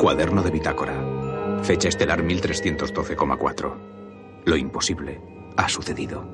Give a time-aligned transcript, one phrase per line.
[0.00, 0.94] Cuaderno de bitácora.
[1.62, 4.42] Fecha estelar 1312,4.
[4.46, 5.20] Lo imposible
[5.58, 6.26] ha sucedido.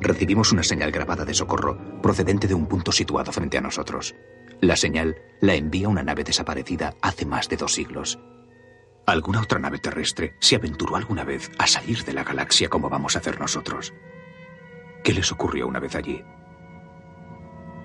[0.00, 4.14] Recibimos una señal grabada de socorro procedente de un punto situado frente a nosotros.
[4.62, 8.18] La señal la envía una nave desaparecida hace más de dos siglos.
[9.04, 13.14] ¿Alguna otra nave terrestre se aventuró alguna vez a salir de la galaxia como vamos
[13.14, 13.92] a hacer nosotros?
[15.04, 16.24] ¿Qué les ocurrió una vez allí?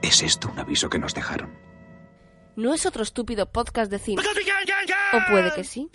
[0.01, 1.70] ¿Es esto un aviso que nos dejaron?
[2.55, 4.21] ¿No es otro estúpido podcast de cine?
[5.13, 5.89] ¿O puede que sí?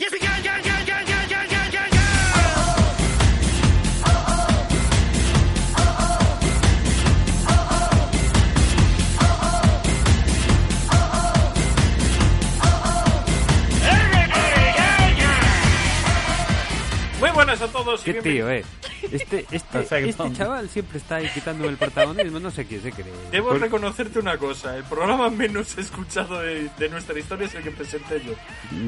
[17.21, 18.07] Muy buenas a todos.
[18.07, 18.65] y Qué tío, eh.
[19.13, 23.13] Este, este, este chaval siempre está ahí quitándome el protagonismo, no sé quién se cree.
[23.31, 27.63] Debo Por- reconocerte una cosa, el programa menos escuchado de, de nuestra historia es el
[27.63, 28.33] que presenté yo.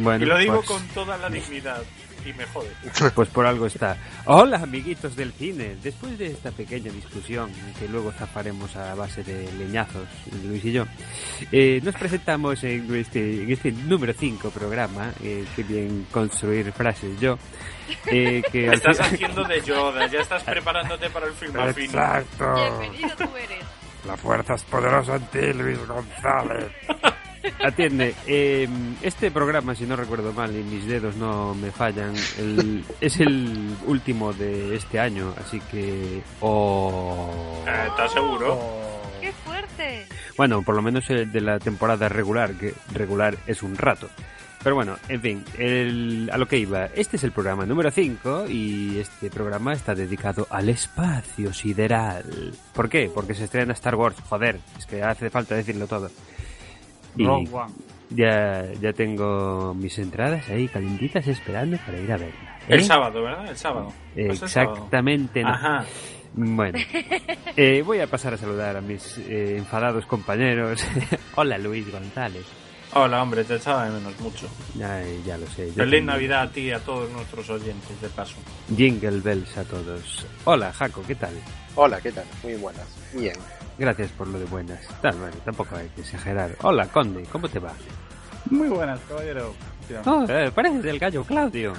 [0.02, 1.82] Bueno, y lo digo pues, con toda la dignidad.
[2.28, 2.68] Y me jode.
[3.14, 3.96] pues por algo está.
[4.26, 5.76] Hola, amiguitos del cine.
[5.82, 10.06] Después de esta pequeña discusión, que luego zafaremos a base de leñazos,
[10.44, 10.84] Luis y yo,
[11.52, 17.18] eh, nos presentamos en este, en este número 5 programa, eh, que bien construir frases
[17.20, 17.38] yo,
[18.06, 21.56] eh, que Estás fin- haciendo de Yoda, ya estás preparándote para el film.
[21.58, 22.54] Exacto.
[22.80, 23.64] Bienvenido tú eres.
[24.06, 26.66] La fuerza es poderosa en ti, Luis González.
[27.64, 28.68] Atiende, eh,
[29.02, 33.74] este programa, si no recuerdo mal y mis dedos no me fallan, el- es el
[33.86, 36.22] último de este año, así que...
[36.40, 37.62] Oh...
[37.88, 38.58] ¿Estás seguro?
[39.20, 40.06] ¡Qué fuerte!
[40.36, 44.08] Bueno, por lo menos el de la temporada regular, que regular es un rato.
[44.62, 46.86] Pero bueno, en fin, el- a lo que iba.
[46.86, 52.24] Este es el programa número 5 y este programa está dedicado al espacio sideral.
[52.72, 53.08] ¿Por qué?
[53.14, 54.16] Porque se estrena Star Wars.
[54.28, 56.10] Joder, es que hace falta decirlo todo.
[57.18, 57.72] Y Rogue One.
[58.10, 62.58] ya, ya tengo mis entradas ahí calentitas esperando para ir a verla.
[62.68, 62.74] ¿eh?
[62.74, 63.48] El sábado, ¿verdad?
[63.48, 63.92] El sábado.
[64.14, 64.74] Pues el sábado.
[64.76, 65.42] Exactamente.
[65.42, 65.48] no.
[65.48, 65.84] Ajá.
[66.34, 66.78] Bueno,
[67.56, 70.84] eh, voy a pasar a saludar a mis eh, enfadados compañeros.
[71.34, 72.44] Hola Luis González.
[72.94, 74.48] Hola, hombre, te echaba de menos mucho.
[74.82, 75.64] Ay, ya lo sé.
[75.66, 76.06] Feliz también.
[76.06, 78.36] Navidad a ti y a todos nuestros oyentes, de paso.
[78.74, 80.26] Jingle bells a todos.
[80.44, 81.34] Hola Jaco, ¿qué tal?
[81.74, 82.24] Hola, ¿qué tal?
[82.42, 82.86] Muy buenas.
[83.12, 83.34] Bien.
[83.78, 84.80] Gracias por lo de buenas.
[85.00, 86.50] Tal, bueno, tampoco hay que exagerar.
[86.62, 87.72] Hola Conde, ¿cómo te va?
[88.50, 89.54] Muy buenas, caballero.
[90.04, 91.72] Oh, eh, pareces del gallo Claudio.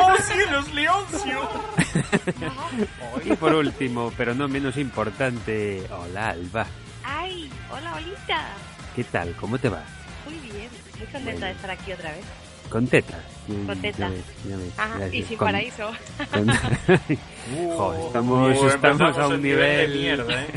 [0.00, 1.40] ¡Oh, cielos, Leoncio!
[3.24, 6.66] Y por último, pero no menos importante, hola Alba.
[7.04, 7.50] ¡Ay!
[7.70, 8.46] ¡Hola, Olita!
[8.94, 9.34] ¿Qué tal?
[9.34, 9.82] ¿Cómo te va?
[10.24, 10.68] Muy bien.
[10.98, 12.24] Muy contenta de estar aquí otra vez.
[12.68, 13.18] Con teta.
[13.66, 13.98] Con teta.
[13.98, 15.14] Ya ves, ya ves, Ajá, gracias.
[15.14, 15.90] y sin Con- paraíso.
[16.32, 16.48] con-
[17.76, 19.90] Joder, estamos, Uh, a un el nivel nivel.
[19.90, 20.48] de mierda, ¿eh?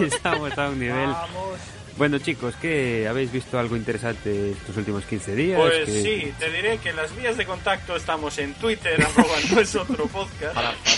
[0.00, 1.10] estamos a un nivel.
[1.96, 5.60] Bueno, chicos, ¿qué habéis visto algo interesante estos últimos 15 días?
[5.60, 9.60] Pues sí, te diré que en las vías de contacto estamos en Twitter, arroba no
[9.60, 10.56] es otro podcast,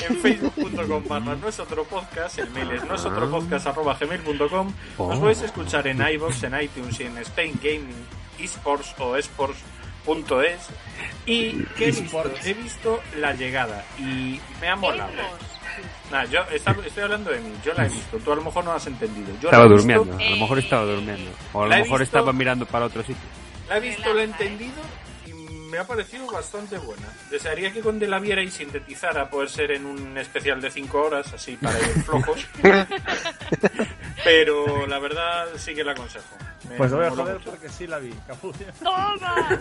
[0.08, 3.96] en facebook.com barra no es otro podcast, el mail es no es otro podcast arroba
[4.00, 5.20] gmail.com, nos Oh.
[5.20, 8.06] podéis escuchar en iVoox, en iTunes y en Spain Gaming
[8.38, 9.81] Esports o Esports.es
[11.26, 12.22] y ¿qué he visto?
[12.44, 15.12] He visto La Llegada y me ha molado.
[16.10, 18.72] Nah, yo estoy hablando de mí, yo la he visto, tú a lo mejor no
[18.72, 19.28] has entendido.
[19.40, 21.30] Yo Estaba la he visto- durmiendo, a lo mejor estaba durmiendo.
[21.54, 23.22] O a lo mejor visto- estaba mirando para otro sitio.
[23.68, 24.82] La he visto, la he entendido
[25.26, 27.06] y me ha parecido bastante buena.
[27.30, 31.32] Desearía que Conde la viera y sintetizara, poder ser en un especial de 5 horas,
[31.32, 32.46] así para ir flojos.
[34.24, 36.36] Pero la verdad sí que la aconsejo.
[36.76, 37.50] Pues lo voy a joder mucho.
[37.50, 38.10] porque sí la vi.
[38.82, 39.60] ¡Toma!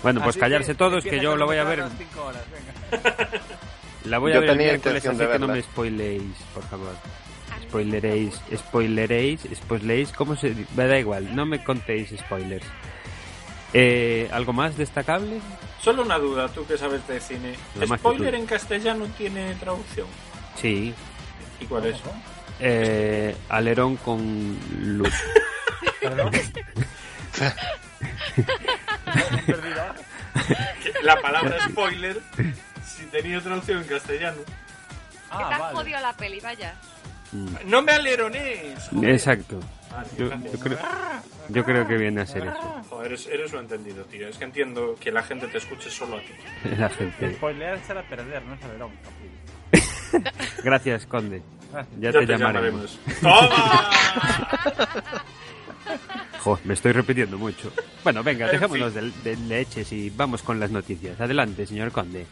[0.00, 1.80] Bueno, pues Así callarse todos, que yo la voy a ver.
[1.80, 3.30] las cinco horas, venga.
[4.04, 6.22] La voy a Yo ver el tenía miércoles, intención así que no me spoiléis,
[6.54, 6.94] por favor.
[7.64, 12.64] Spoileréis, spoileréis, spoileréis, ¿cómo se Me da igual, no me contéis spoilers.
[13.74, 15.40] Eh, ¿Algo más destacable?
[15.82, 17.54] Solo una duda, tú que sabes de cine.
[17.74, 20.06] Lo que ¿Spoiler en castellano tiene traducción?
[20.56, 20.94] Sí.
[21.60, 21.96] ¿Y cuál es?
[22.60, 25.12] Eh, alerón con luz.
[26.08, 26.32] Perdón.
[31.02, 32.20] La palabra spoiler,
[32.84, 34.38] si tenía traducción en castellano.
[35.30, 35.76] Ah, que te has vale.
[35.76, 36.74] jodido la peli, vaya.
[37.32, 38.88] Mm, No me alerones.
[38.90, 39.10] joder.
[39.10, 39.60] Exacto.
[39.90, 40.78] Vale, Yo, creo,
[41.48, 42.82] yo creo que viene a ser eso.
[42.88, 44.28] Joder, eres, eres lo entendido, tío.
[44.28, 46.32] Es que entiendo que la gente te escuche solo a ti.
[46.78, 47.26] La gente.
[47.26, 48.92] Echar a perder, no es alerón.
[50.64, 51.42] Gracias, Conde.
[51.72, 52.00] Gracias.
[52.00, 52.98] Ya, te, llamaremos.
[53.20, 53.90] ¡Toma!
[56.40, 57.72] Joder, me estoy repitiendo mucho.
[58.04, 61.20] Bueno, venga, En dejémonos de, de leches y vamos con las noticias.
[61.20, 62.26] Adelante, señor Conde.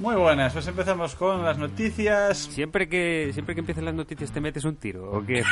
[0.00, 2.36] Muy buenas, pues empezamos con las noticias.
[2.36, 5.44] Siempre que siempre que empiezan las noticias te metes un tiro, ¿o qué?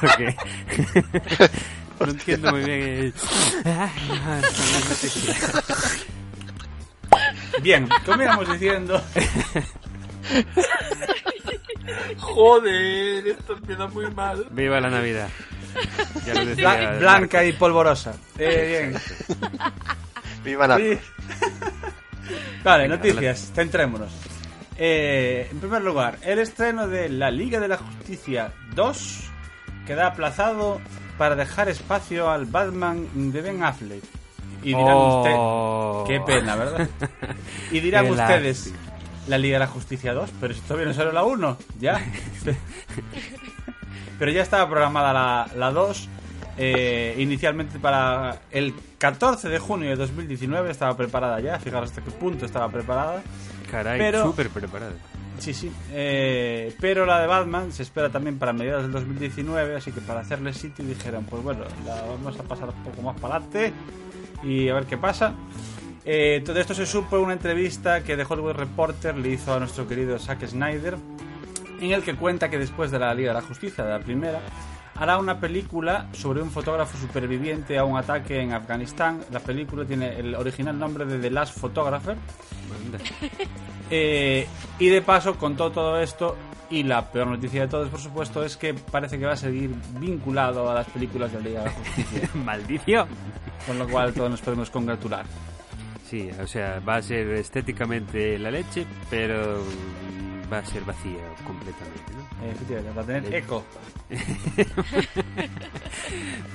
[0.00, 0.34] porque
[2.00, 2.80] no entiendo muy bien.
[2.82, 3.14] el-
[7.62, 9.02] Bien, como íbamos diciendo,
[12.18, 14.46] Joder, esto empieza muy mal.
[14.50, 15.28] Viva la Navidad.
[16.26, 16.92] Ya lo bla- decía.
[16.98, 18.14] blanca y polvorosa.
[18.38, 19.02] Eh, bien.
[20.44, 20.76] Viva la...
[20.76, 20.98] Sí.
[22.64, 24.10] Vale, noticias, centrémonos.
[24.78, 29.20] Eh, en primer lugar, el estreno de La Liga de la Justicia 2
[29.86, 30.80] queda aplazado
[31.16, 34.02] para dejar espacio al Batman de Ben Affleck.
[34.62, 36.02] Y dirán Oh.
[36.02, 36.20] ustedes...
[36.20, 36.88] Qué pena, ¿verdad?
[37.70, 38.66] Y dirán ustedes...
[38.66, 38.95] lástima.
[39.28, 42.00] La Liga de la Justicia 2, pero si todavía no salió la 1, ya.
[44.18, 46.08] pero ya estaba programada la, la 2.
[46.58, 51.58] eh, inicialmente para el 14 de junio de 2019 estaba preparada ya.
[51.58, 53.22] Fijaros hasta qué punto estaba preparada.
[53.70, 54.92] Caray, Pero- súper preparado.
[55.38, 55.70] Sí, sí.
[55.92, 60.20] eh, pero la de Batman se espera también para mediados del 2019, así que para
[60.20, 63.70] hacerle sitio dijeron, pues bueno, la vamos a pasar un poco más para adelante
[64.42, 65.34] y a ver qué pasa.
[66.08, 69.58] Eh, todo esto se supo en una entrevista que The Hollywood Reporter le hizo a
[69.58, 70.96] nuestro querido Zack Snyder,
[71.80, 74.40] en el que cuenta que después de la Liga de la Justicia, de la primera,
[74.94, 79.20] hará una película sobre un fotógrafo superviviente a un ataque en Afganistán.
[79.32, 82.16] La película tiene el original nombre de The Last Photographer.
[83.88, 84.48] Eh,
[84.80, 86.36] y de paso contó todo esto
[86.70, 89.70] y la peor noticia de todos, por supuesto, es que parece que va a seguir
[90.00, 93.06] vinculado a las películas de la Liga de la Justicia, Maldición.
[93.64, 95.24] con lo cual todos nos podemos congratular.
[96.08, 99.62] Sí, o sea, va a ser estéticamente la leche, pero
[100.52, 102.46] va a ser vacía completamente, ¿no?
[102.48, 103.64] Efectivamente, va a tener eco.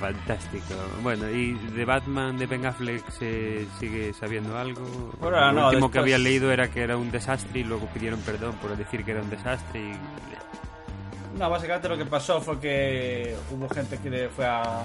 [0.00, 0.74] Fantástico.
[1.02, 5.12] Bueno, ¿y de Batman de Ben Affleck se sigue sabiendo algo?
[5.20, 7.86] Ahora Lo no, último que después- había leído era que era un desastre y luego
[7.88, 11.38] pidieron perdón por decir que era un desastre y...
[11.38, 14.82] No, básicamente lo que pasó fue que hubo gente que le fue a,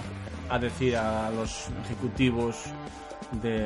[0.49, 2.65] a decir a los ejecutivos
[3.31, 3.59] de,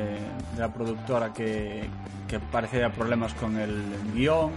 [0.54, 1.88] de la productora que,
[2.28, 3.82] que parecía problemas con el
[4.14, 4.52] guion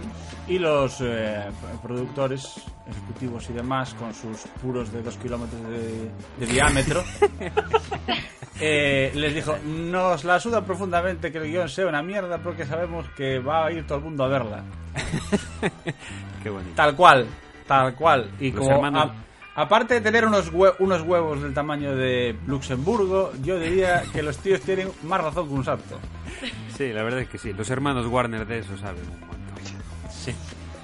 [0.48, 1.44] y los eh,
[1.82, 2.54] productores
[2.88, 7.02] ejecutivos y demás con sus puros de dos kilómetros de, de diámetro
[8.60, 13.06] eh, les dijo nos la suda profundamente que el guion sea una mierda porque sabemos
[13.16, 14.62] que va a ir todo el mundo a verla
[16.42, 16.72] Qué bonito.
[16.76, 17.26] Tal cual,
[17.66, 18.30] tal cual.
[18.38, 19.25] Y Los como hermanos- a-
[19.56, 24.38] aparte de tener unos, hue- unos huevos del tamaño de Luxemburgo, yo diría que los
[24.38, 25.98] tíos tienen más razón que un santo.
[26.76, 27.52] Sí, la verdad es que sí.
[27.52, 29.36] Los hermanos Warner de eso saben un montón.
[30.10, 30.32] Sí.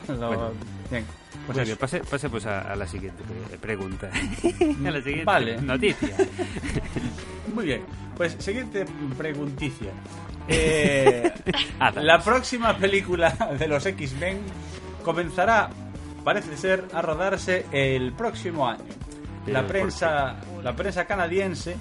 [0.09, 0.51] Lo- Bueno.
[0.91, 1.05] Bien.
[1.47, 1.77] Pues eso.
[1.77, 4.09] pase, pase pues a, a la siguiente pre- pregunta.
[4.87, 5.61] a la siguiente Vale.
[5.61, 6.17] noticia.
[7.55, 7.83] Muy bien.
[8.17, 8.85] Pues siguiente
[9.17, 9.91] pregunticia.
[10.49, 11.33] Eh,
[11.95, 14.41] la próxima película de los X-Men
[15.05, 15.71] comenzará,
[16.25, 18.85] parece ser, a rodarse el próximo año.
[19.47, 21.77] La ¿por prensa, la prensa canadiense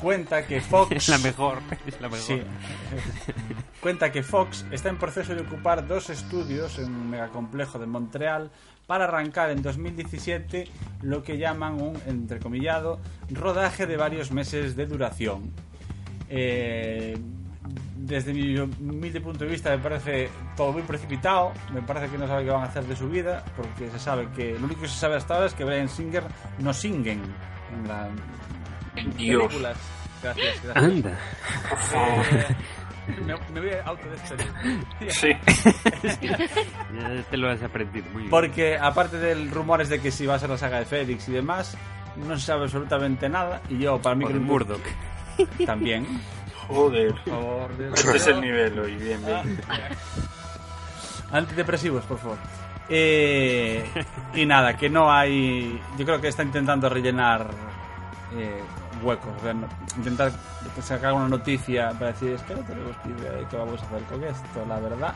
[0.00, 1.58] cuenta que Fox Es la mejor.
[1.86, 2.24] Es la mejor.
[2.24, 2.42] Sí.
[3.80, 8.50] Cuenta que Fox está en proceso de ocupar dos estudios en un megacomplejo de Montreal
[8.86, 10.68] para arrancar en 2017
[11.00, 13.00] lo que llaman un, entrecomillado,
[13.30, 15.50] rodaje de varios meses de duración.
[16.28, 17.16] Eh,
[18.02, 22.26] desde mi humilde punto de vista me parece todo muy precipitado, me parece que no
[22.26, 24.88] saben qué van a hacer de su vida, porque se sabe que lo único que
[24.88, 26.24] se sabe hasta ahora es que Brian Singer
[26.58, 27.20] no singen
[27.72, 28.08] en las
[29.16, 29.46] Dios.
[29.46, 29.76] películas.
[30.22, 30.84] Gracias, gracias.
[30.84, 31.18] Anda.
[33.26, 34.46] Me, me voy a autodespedir.
[35.08, 35.28] Sí.
[36.94, 38.30] Ya te lo has aprendido muy bien.
[38.30, 41.32] Porque aparte del rumores de que si va a ser la saga de Félix y
[41.32, 41.76] demás,
[42.16, 43.62] no se sabe absolutamente nada.
[43.68, 44.82] Y yo, para mí, O que de Murdoch.
[45.66, 46.06] también.
[46.74, 47.12] Joder.
[47.12, 49.60] Por favor, Dios Este es el nivel hoy, bien, bien.
[51.32, 52.38] Antidepresivos, por favor.
[52.88, 53.88] Eh,
[54.34, 55.80] y nada, que no hay.
[55.96, 57.50] Yo creo que está intentando rellenar
[58.36, 58.60] eh,
[59.02, 59.32] huecos.
[59.38, 60.32] o sea, no- intentar
[60.82, 64.02] sacar una noticia para decir es que no tenemos idea de qué vamos a hacer
[64.04, 65.14] con esto, la verdad.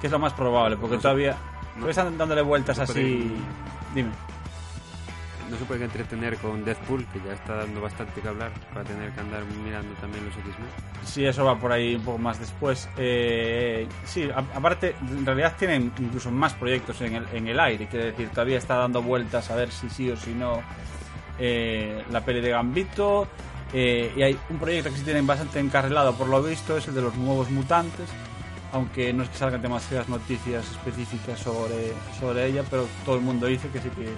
[0.00, 1.34] Que es lo más probable, porque todavía.
[1.76, 3.34] no- están dándole vueltas así.
[3.94, 4.10] Dime.
[5.50, 9.10] No se puede entretener con Deathpool, que ya está dando bastante que hablar, para tener
[9.10, 10.68] que andar mirando también los X-Men.
[11.04, 12.88] Sí, eso va por ahí un poco más después.
[12.96, 17.86] Eh, sí, aparte, en realidad tienen incluso más proyectos en el, en el aire.
[17.88, 20.62] Quiere decir, todavía está dando vueltas a ver si sí o si no
[21.38, 23.28] eh, la peli de Gambito.
[23.72, 26.94] Eh, y hay un proyecto que sí tienen bastante encarrilado, por lo visto, es el
[26.94, 28.08] de los nuevos mutantes.
[28.72, 33.46] Aunque no es que salgan demasiadas noticias específicas sobre, sobre ella, pero todo el mundo
[33.46, 34.08] dice que sí que,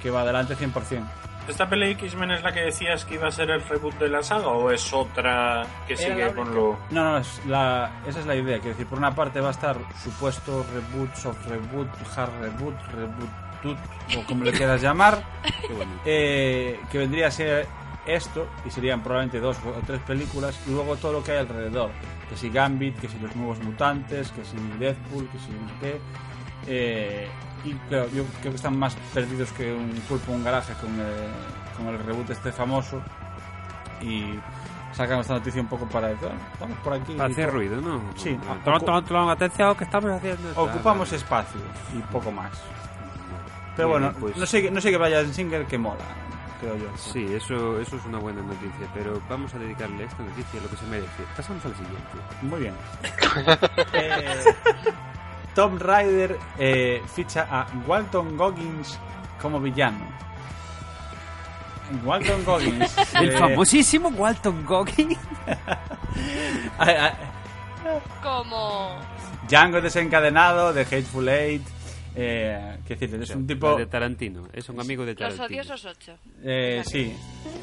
[0.00, 1.02] que va adelante 100%.
[1.48, 4.22] ¿Esta peli X-Men es la que decías que iba a ser el reboot de la
[4.22, 6.78] saga o es otra que Era sigue la con lo...
[6.90, 8.58] No, no, es la, esa es la idea.
[8.58, 13.30] Quiero decir, por una parte va a estar supuesto reboot, soft reboot, hard reboot, reboot,
[13.62, 13.78] tut,
[14.18, 15.24] o como le quieras llamar,
[16.04, 17.66] eh, que vendría a ser
[18.06, 21.90] esto, y serían probablemente dos o tres películas, y luego todo lo que hay alrededor.
[22.28, 25.74] Que si Gambit, que si los nuevos mutantes, que si Deadpool, que si no sé
[25.80, 26.00] qué.
[26.66, 27.28] Eh,
[27.64, 30.90] y claro, yo creo que están más perdidos que un pulpo en un garaje con,
[30.98, 31.28] eh,
[31.76, 33.00] con el reboot este famoso.
[34.00, 34.38] Y
[34.92, 37.14] sacan esta noticia un poco para decir, "Ah, estamos por aquí.
[37.14, 38.00] Para hacer ruido, ¿no?
[38.16, 38.38] Sí,
[39.30, 40.50] atención, que estamos haciendo.
[40.56, 41.60] Ocupamos espacio
[41.96, 42.52] y poco más.
[43.76, 44.36] Pero bueno, pues.
[44.36, 46.02] no sé, no sé que Brian Singer que mola,
[46.60, 46.86] creo yo.
[46.96, 50.68] Sí, eso, eso es una buena noticia, pero vamos a dedicarle esta noticia a lo
[50.70, 51.22] que se merece.
[51.36, 52.02] Pasamos al siguiente.
[52.42, 52.74] Muy bien.
[53.92, 54.44] Eh,
[55.58, 58.96] Tom Rider eh, ficha a Walton Goggins
[59.42, 60.06] como villano.
[62.04, 62.96] Walton Goggins.
[63.14, 65.18] El eh, famosísimo Walton Goggins.
[68.22, 69.00] Como...
[69.48, 71.66] Django desencadenado de Hateful Eight.
[72.20, 73.22] Eh, ¿Qué decir?
[73.22, 73.76] Es un tipo.
[73.76, 75.46] de Tarantino, es un amigo de Los Tarantino.
[75.46, 76.14] odiosos ocho.
[76.42, 77.14] Eh, sí,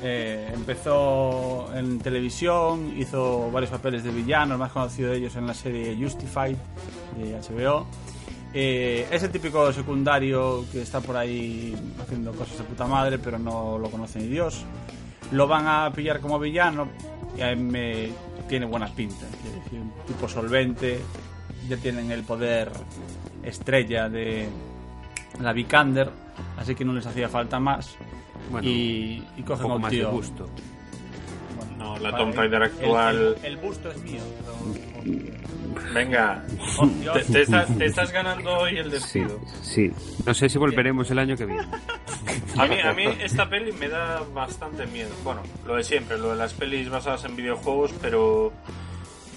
[0.02, 5.46] eh, empezó en televisión, hizo varios papeles de villano, el más conocido de ellos en
[5.46, 6.56] la serie Justified
[7.18, 7.86] de HBO.
[8.54, 13.38] Eh, es el típico secundario que está por ahí haciendo cosas de puta madre, pero
[13.38, 14.64] no lo conoce ni Dios.
[15.34, 16.88] Lo van a pillar como villano
[17.38, 18.10] y a mí me
[18.48, 19.26] tiene buena pinta.
[19.42, 21.02] quiero decir, un tipo solvente,
[21.68, 22.72] ya tienen el poder
[23.46, 24.48] estrella de
[25.42, 26.10] la Vikander,
[26.58, 27.96] así que no les hacía falta más.
[28.52, 30.12] Bueno, y, y un cogen poco a un más de tío.
[30.12, 30.50] gusto.
[31.58, 34.22] Bueno, No, la Tomb Raider actual- El, el busto es mío.
[34.40, 34.56] pero-
[35.94, 36.44] Venga,
[36.80, 39.40] Oh, te, te estás, te estás ganando hoy el Sí, despido.
[39.62, 39.92] sí.
[40.26, 41.64] No sé si volveremos el año que viene.
[42.58, 45.10] A mí, a mí esta peli me da bastante miedo.
[45.24, 48.52] Bueno, lo de siempre, lo de las pelis basadas en videojuegos, pero...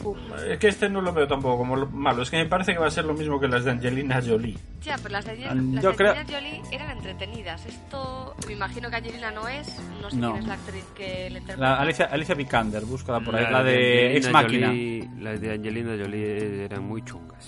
[0.04, 0.16] Uf,
[0.48, 2.22] es que este no lo veo tampoco como lo- malo.
[2.22, 4.56] Es que me parece que va a ser lo mismo que las de Angelina Jolie.
[4.82, 7.66] Ya, pero las de, las yo de creo- Angelina Jolie eran entretenidas.
[7.66, 9.76] Esto, me imagino que Angelina no es.
[10.00, 10.30] No sé No.
[10.32, 11.56] quién es la actriz que le interpreta.
[11.60, 13.50] La Alicia, Alicia Vikander, búscala por ahí.
[13.52, 14.68] La, de, Ex Máquina.
[14.68, 17.44] Jolie- las de Angelina Jolie eran muy chungas.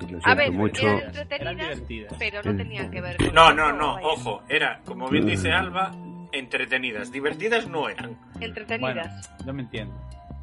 [0.00, 0.82] Sí, lo A ver, mucho.
[0.88, 2.14] eran entretenidas, divertidas.
[2.18, 2.56] pero no Mm.
[2.56, 4.42] tenían que ver con No, no, no, ojo.
[4.48, 5.92] Era, como bien dice Alba,
[6.32, 7.12] entretenidas.
[7.12, 8.18] Divertidas no eran.
[8.32, 9.30] Bueno, Entretenidas.
[9.46, 9.94] yo me entiendo.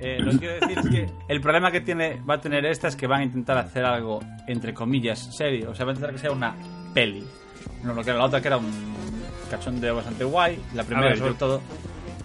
[0.02, 2.88] Eh, lo que quiero decir es que el problema que tiene va a tener esta
[2.88, 5.70] es que van a intentar hacer algo, entre comillas, serio.
[5.72, 6.56] O sea, van a intentar que sea una
[6.94, 7.24] peli.
[7.84, 8.72] No lo que era la otra, que era un
[9.50, 10.60] cachondeo bastante guay.
[10.74, 11.62] La primera, ver, sobre yo- todo.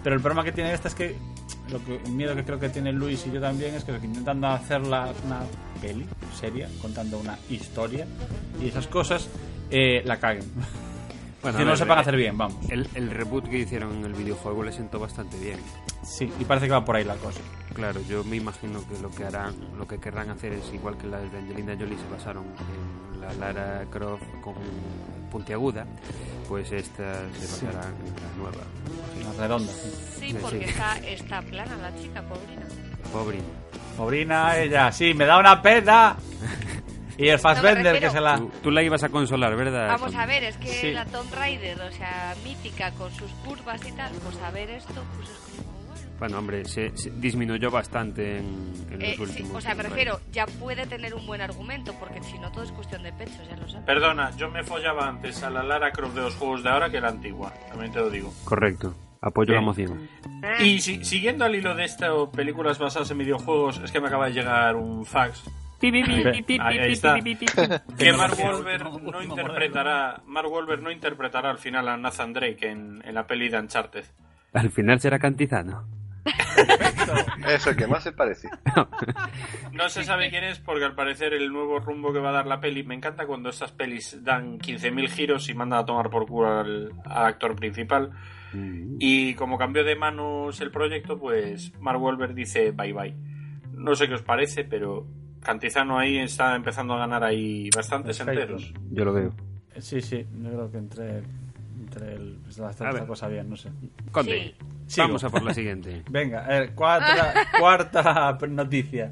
[0.03, 1.15] Pero el problema que tiene esta es que.
[1.71, 3.99] Lo que, el miedo que creo que tiene Luis y yo también es que lo
[3.99, 5.41] que intentan hacerla una
[5.81, 8.05] peli seria, contando una historia
[8.61, 9.27] y esas cosas,
[9.69, 10.45] eh, la caguen.
[11.41, 12.57] Bueno, que a no lo ver, sepan eh, hacer bien, vamos.
[12.69, 15.59] El, el reboot que hicieron en el videojuego le sentó bastante bien.
[16.03, 17.39] Sí, y parece que va por ahí la cosa.
[17.73, 21.05] Claro, yo me imagino que lo que harán, lo que querrán hacer es igual que
[21.07, 22.45] las de Angelina Jolie se basaron
[23.13, 24.55] en la Lara Croft con
[25.31, 25.85] puntiaguda,
[26.47, 28.63] pues estas se basarán en la nueva.
[29.29, 29.71] Una redonda.
[29.71, 30.63] Sí, Sí, porque sí.
[30.65, 32.63] Está, está plana la chica, pobrina.
[33.11, 33.39] Pobre.
[33.95, 36.15] Pobrina ella, sí, me da una pena.
[37.17, 38.37] Y el Fassbender refiero- que se la...
[38.37, 39.87] Tú, tú la ibas a consolar, ¿verdad?
[39.89, 40.91] Vamos a ver, es que Sí.
[40.91, 44.93] la Tomb Raider, o sea, mítica con sus curvas y tal, pues a ver esto,
[45.15, 46.01] pues es como, bueno.
[46.19, 49.55] Bueno, hombre, se, se disminuyó bastante en, en Eh, los sí, últimos.
[49.55, 52.71] o sea, me refiero, ya puede tener un buen argumento, porque si no todo es
[52.71, 53.85] cuestión de pechos, ya lo sabes.
[53.85, 57.01] Perdona, yo me follaba antes a la Lara Croft de los juegos de ahora que
[57.01, 57.51] la antigua.
[57.69, 58.31] También te lo digo.
[58.43, 58.95] Correcto.
[59.19, 59.65] Apoyo la Bien.
[59.65, 60.09] moción.
[60.59, 64.27] Y si- siguiendo al hilo de esto, películas basadas en videojuegos, es que me acaba
[64.27, 65.43] de llegar un fax
[65.81, 67.19] Ahí, ahí está.
[67.19, 73.01] que Mark Wahlberg no interpretará, Mark Wahlberg no interpretará al final a Nathan Drake en,
[73.05, 74.05] en la peli de Uncharted.
[74.53, 75.87] Al final será Cantizano.
[77.47, 78.49] Eso que más se parece.
[79.71, 82.47] No se sabe quién es porque al parecer el nuevo rumbo que va a dar
[82.47, 86.25] la peli, me encanta cuando estas pelis dan 15.000 giros y mandan a tomar por
[86.27, 88.11] culo al, al actor principal.
[88.99, 93.15] Y como cambió de manos el proyecto, pues Mark Wahlberg dice bye bye.
[93.73, 95.05] No sé qué os parece, pero
[95.41, 98.41] Cantizano ahí está empezando a ganar ahí bastantes Perfecto.
[98.41, 98.73] enteros.
[98.91, 99.33] Yo lo veo.
[99.79, 101.21] Sí, sí, yo creo que entre,
[101.79, 102.39] entre el...
[102.43, 103.69] pues, la- cosa bien, no sé.
[104.11, 104.55] Conde,
[104.87, 105.07] Sigo.
[105.07, 106.03] vamos a por la siguiente.
[106.09, 109.11] Venga, a ver, cuarta, cuarta noticia.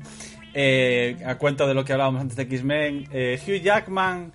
[0.53, 4.32] Eh, a cuento de lo que hablábamos antes de X-Men, eh, Hugh Jackman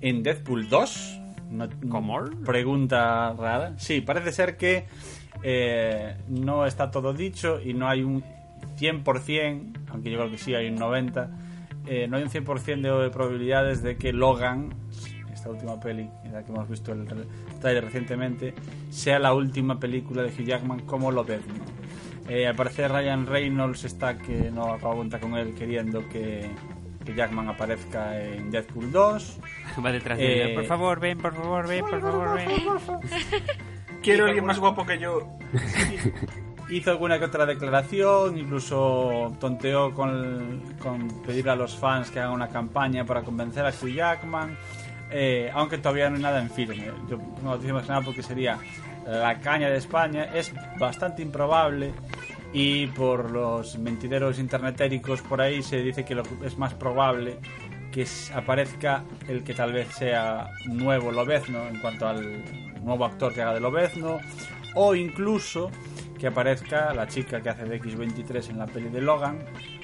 [0.00, 1.20] en Deadpool 2.
[1.50, 2.24] No- ¿Cómo?
[2.44, 3.74] Pregunta rara.
[3.76, 4.86] Sí, parece ser que
[5.42, 8.24] eh, no está todo dicho y no hay un
[8.76, 11.28] 100%, aunque yo creo que sí hay un 90%,
[11.86, 14.74] eh, no hay un 100% de probabilidades de que Logan,
[15.32, 17.06] esta última peli, en la que hemos visto el
[17.60, 18.54] trailer recientemente,
[18.90, 21.26] sea la última película de Hugh Jackman como lo
[22.28, 26.50] Eh, al parecer Ryan Reynolds está que no cuenta con él queriendo que,
[27.04, 29.40] que Jackman aparezca en Deadpool 2.
[29.84, 30.52] Va detrás de.
[30.52, 32.48] Eh, Por favor, ven, por favor, ven, por favor, ven.
[34.02, 35.36] Quiero alguien más guapo que yo.
[36.70, 42.32] hizo alguna que otra declaración, incluso tonteó con, con pedir a los fans que hagan
[42.32, 44.56] una campaña para convencer a Hugh Jackman,
[45.10, 46.90] eh, aunque todavía no hay nada en firme.
[47.08, 48.58] Yo no lo digo más nada porque sería
[49.06, 51.92] la caña de España, es bastante improbable
[52.52, 57.38] y por los mentideros internetéricos por ahí se dice que lo, es más probable
[57.92, 62.44] que aparezca el que tal vez sea nuevo Lobezno en cuanto al
[62.82, 64.18] nuevo actor que haga de Lobezno
[64.74, 65.70] o incluso
[66.18, 69.38] que aparezca la chica que hace de X23 en la peli de Logan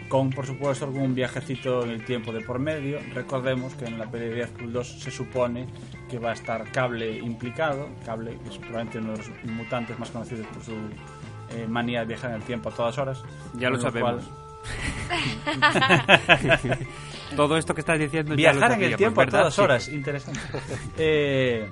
[0.08, 4.10] con por supuesto algún viajecito en el tiempo de por medio recordemos que en la
[4.10, 5.66] peli de Deadpool 2 se supone
[6.08, 10.10] que va a estar Cable implicado Cable que es probablemente uno de los mutantes más
[10.10, 10.72] conocidos por su
[11.52, 13.22] eh, manía de viajar en el tiempo a todas horas
[13.54, 14.24] Ya lo sabemos.
[14.24, 14.40] cual-
[17.36, 19.88] Todo esto que estás diciendo ya lo Viajar en el tiempo a ¿verdad, todas horas,
[19.88, 20.40] interesante.
[20.98, 21.70] Eh,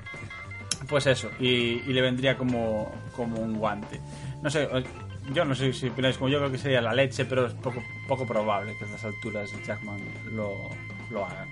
[0.89, 1.47] pues eso, y,
[1.87, 4.01] y le vendría como, como un guante.
[4.43, 4.83] No sé, o-
[5.33, 7.83] yo no sé si opináis como yo, creo que sería la leche, pero es poco,
[8.07, 10.01] poco probable que a estas alturas Jackman
[10.33, 10.71] lo,
[11.11, 11.47] lo haga.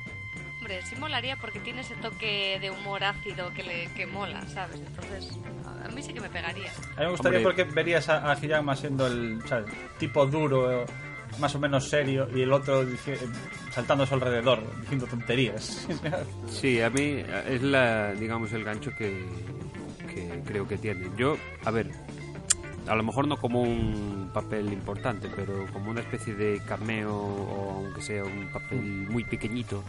[0.58, 4.80] Hombre, sí molaría porque tiene ese toque de humor ácido que le que mola, ¿sabes?
[4.80, 5.38] Entonces,
[5.84, 6.70] a mí sí que me pegaría.
[6.96, 7.54] A mí me gustaría Hombre.
[7.54, 9.66] porque verías a, a Hugh Jackman siendo el ¿sabes?
[9.98, 10.84] tipo duro,
[11.38, 12.84] más o menos serio, y el otro
[13.70, 15.86] saltando a su alrededor, diciendo tonterías.
[16.48, 19.22] Sí, a mí es la, digamos, el gancho que,
[20.12, 21.10] que creo que tiene.
[21.16, 21.90] Yo, a ver,
[22.88, 27.84] a lo mejor no como un papel importante, pero como una especie de cameo o
[27.84, 29.82] aunque sea un papel muy pequeñito,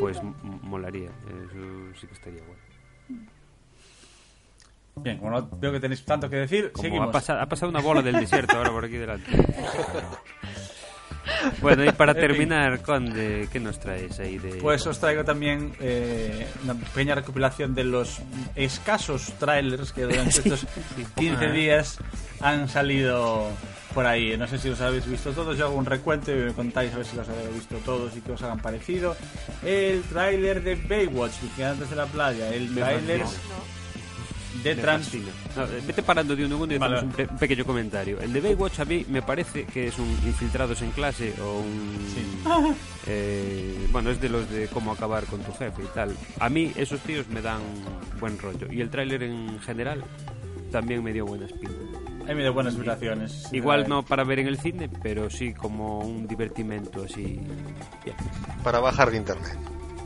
[0.00, 0.18] pues
[0.62, 1.10] molaría.
[1.10, 2.58] Eso sí que estaría bueno.
[4.96, 7.08] Bien, como no veo que tenéis tanto que decir, Como seguimos.
[7.08, 9.30] ha, pasado, ha pasado una bola del desierto ahora por aquí delante.
[11.60, 14.58] Bueno, y para terminar, Conde, ¿qué nos traes ahí de...?
[14.60, 18.20] Pues os traigo también eh, una pequeña recopilación de los
[18.54, 20.66] escasos trailers que durante estos
[21.16, 21.98] 15 días
[22.40, 23.48] han salido
[23.94, 24.36] por ahí.
[24.36, 26.98] No sé si los habéis visto todos, yo hago un recuento y me contáis a
[26.98, 29.16] ver si los habéis visto todos y que os hagan parecido.
[29.64, 33.54] El tráiler de Baywatch, Vigilantes de la Playa, el tráiler fascina.
[34.62, 35.04] De Me Trans...
[35.04, 35.26] fascina.
[35.56, 36.96] No, vete parando de un segundo y Vale.
[36.96, 38.20] hacemos un, pe- un pequeño comentario.
[38.20, 41.98] El de Baywatch a mí me parece que es un infiltrados en clase o un...
[43.06, 46.14] eh, bueno, es de los de cómo acabar con tu jefe y tal.
[46.40, 47.60] A mí esos tíos me dan
[48.20, 48.66] buen rollo.
[48.70, 50.02] Y el tráiler en general
[50.70, 51.76] también me dio buenas pintas.
[52.26, 53.48] Hay me dio buenas vibraciones.
[53.52, 57.22] Igual no para ver en el cine, pero sí como un divertimento así.
[58.04, 58.16] bien.
[58.62, 59.56] Para bajar de internet.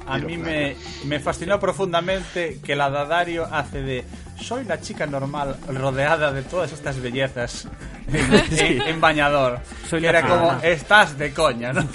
[0.07, 4.05] A mí me, me fascinó profundamente que la Dadario hace de
[4.43, 7.67] soy la chica normal rodeada de todas estas bellezas
[8.13, 9.61] en, en- en bañador.
[9.89, 11.89] Soy que la era como estás de coña, ¿no?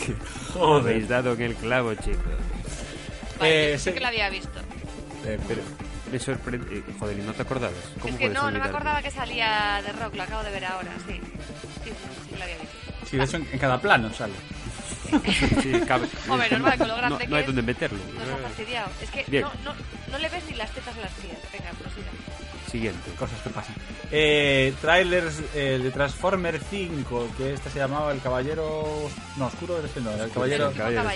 [0.79, 2.23] Habéis dado en el clavo, chicos.
[3.39, 3.93] Vale, Eh, yo sí sí.
[3.93, 4.59] que la había visto.
[5.25, 5.61] Eh, pero
[6.11, 6.77] Me sorprende.
[6.77, 7.75] eh, Joder, ¿y no te acordabas?
[8.01, 10.65] ¿Cómo Es que no, no me acordaba que salía de rock, lo acabo de ver
[10.65, 11.13] ahora, sí.
[11.83, 12.75] Sí, sí, sí que la había visto.
[13.09, 14.33] sí, de hecho en, en cada plano sale.
[15.07, 16.05] Sí, cabe.
[16.27, 17.47] Hombre, normal, con lo no, grande no que hay es.
[17.47, 17.97] donde meterlo.
[18.13, 18.89] Nos ha fastidiado.
[19.01, 19.73] Es que no, no,
[20.11, 21.37] no le ves ni las tetas a las tías.
[21.53, 22.07] Venga, prosiga.
[22.69, 23.11] Siguiente.
[23.17, 23.75] Cosas que pasan.
[24.11, 29.09] Eh, trailers eh, de Transformer 5, que este se llamaba El Caballero...
[29.37, 30.67] No, Oscuro este no, El Caballero...
[30.67, 31.09] último caballero.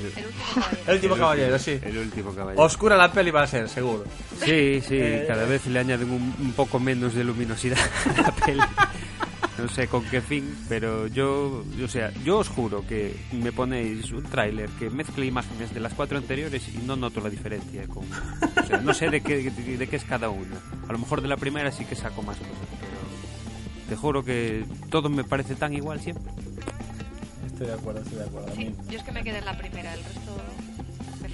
[0.00, 0.82] El, El último caballero.
[0.86, 1.80] El último caballero, sí.
[1.82, 2.62] el último caballero.
[2.62, 4.04] Oscura la peli va a ser, seguro.
[4.44, 7.78] Sí, sí, Eh, cada vez le añaden un, un poco menos de luminosidad
[8.18, 8.60] a la peli.
[9.56, 14.10] No sé con qué fin, pero yo, o sea, yo os juro que me ponéis
[14.10, 17.86] un tráiler que mezcle imágenes de las cuatro anteriores y no noto la diferencia.
[17.86, 20.56] Con, o sea, no sé de qué, de, de qué es cada una.
[20.88, 24.64] A lo mejor de la primera sí que saco más cosas, pero te juro que
[24.90, 26.32] todo me parece tan igual siempre.
[27.46, 28.54] Estoy de acuerdo, estoy de acuerdo.
[28.56, 30.36] Sí, yo es que me quedé en la primera, el resto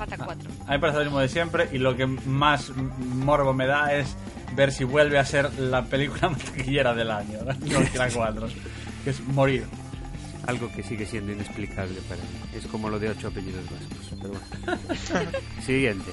[0.00, 0.50] me faltan cuatro.
[0.62, 2.90] A mí me parece lo mismo de siempre y lo que más m-
[3.24, 4.16] morbo me da es
[4.54, 7.52] ver si vuelve a ser la película más taquillera del año, ¿no?
[7.96, 8.48] La 4,
[9.04, 9.64] que es morir.
[10.46, 12.58] Algo que sigue siendo inexplicable para mí.
[12.58, 14.18] Es como lo de ocho apellidos vascos.
[14.20, 15.30] Pero bueno.
[15.64, 16.10] Siguiente.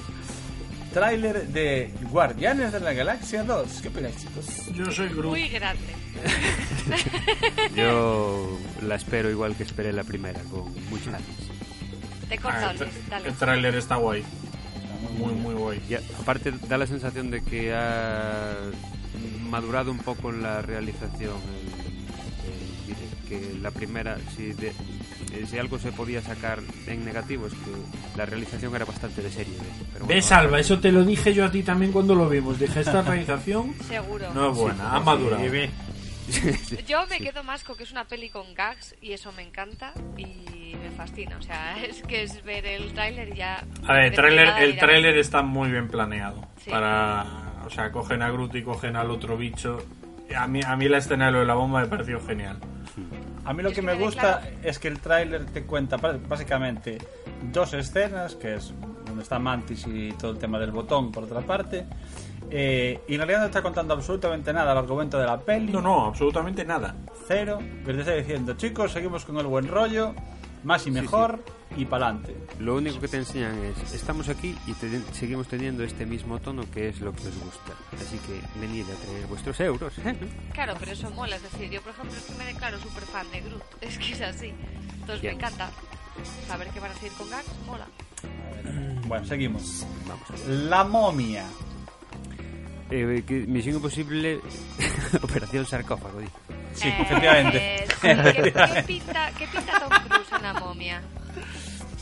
[0.92, 3.80] Tráiler de Guardianes de la Galaxia 2.
[3.82, 4.46] ¿Qué opináis, chicos?
[4.74, 5.30] Yo soy Groot.
[5.30, 5.82] Muy grande.
[7.74, 11.22] Yo la espero igual que esperé la primera, con muchas ganas.
[12.44, 13.28] Ah, el, Luis, tra- dale.
[13.28, 14.22] el tráiler está guay.
[15.18, 15.80] Muy, muy guay.
[15.88, 18.54] Y aparte da la sensación de que ha
[19.48, 21.36] madurado un poco en la realización.
[21.52, 21.88] el-
[22.88, 27.52] el que la primera, si, de- eh, si algo se podía sacar en negativo, es
[27.52, 29.52] que la realización era bastante de serie.
[29.54, 29.58] ¿eh?
[29.92, 30.58] Pero bueno, ¿Ves, Alba?
[30.58, 32.58] Eso te lo dije yo a ti también cuando lo vimos.
[32.58, 34.32] Dije, esta realización Seguro.
[34.32, 35.42] no es buena, ha madurado.
[36.86, 39.92] Yo me quedo más con que es una peli con gags y eso me encanta
[40.16, 40.24] y
[40.76, 41.36] me fascina.
[41.38, 43.64] O sea, es que es ver el tráiler y ya...
[43.86, 46.46] A ver, el tráiler, el tráiler está muy bien planeado.
[46.62, 46.70] Sí.
[46.70, 47.24] Para,
[47.66, 49.78] O sea, cogen a Groot y cogen al otro bicho.
[50.36, 52.58] A mí, a mí la escena de lo de la bomba me pareció genial.
[53.44, 56.98] A mí lo que me gusta es que el tráiler te cuenta bá- básicamente
[57.50, 58.74] dos escenas, que es
[59.06, 61.86] donde está Mantis y todo el tema del botón por otra parte.
[62.50, 65.72] eh, y en realidad no está contando absolutamente nada al argumento de la peli.
[65.72, 66.94] No, no, absolutamente nada.
[67.26, 67.58] Cero.
[67.84, 70.14] Pero te está diciendo, chicos, seguimos con el buen rollo,
[70.64, 71.42] más y mejor
[71.76, 72.36] y pa'lante.
[72.58, 76.62] Lo único que te enseñan es, estamos aquí y te- seguimos teniendo este mismo tono
[76.72, 77.72] que es lo que os gusta.
[77.94, 79.92] Así que venid a traer vuestros euros.
[80.52, 81.36] Claro, pero eso mola.
[81.36, 83.62] Es decir, yo, por ejemplo, es que me declaro súper fan de Groot.
[83.80, 84.52] Es que es así.
[85.00, 85.36] Entonces Bien.
[85.36, 85.70] me encanta.
[86.46, 87.86] Saber que van a seguir con Gags, mola.
[89.06, 89.86] Bueno, seguimos.
[90.06, 90.46] Vamos.
[90.48, 91.44] La momia.
[92.90, 94.40] Eh, que- Misión Imposible,
[95.22, 96.20] Operación Sarcófago.
[96.20, 96.26] di.
[96.74, 97.84] Sí, Eh, efectivamente.
[97.88, 101.02] sí, ¿qué, qué pinta, ¿Qué pinta Tom Cruise en la momia?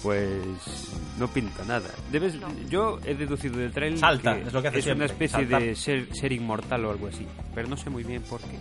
[0.03, 1.89] Pues no pinta nada.
[2.13, 2.49] Debes, No.
[2.69, 5.63] Yo he deducido del trailer Salta, que es lo que hace una siempre, especie saltar.
[5.63, 7.27] de ser, ser inmortal o algo así.
[7.55, 8.59] Pero no sé muy bien por qué.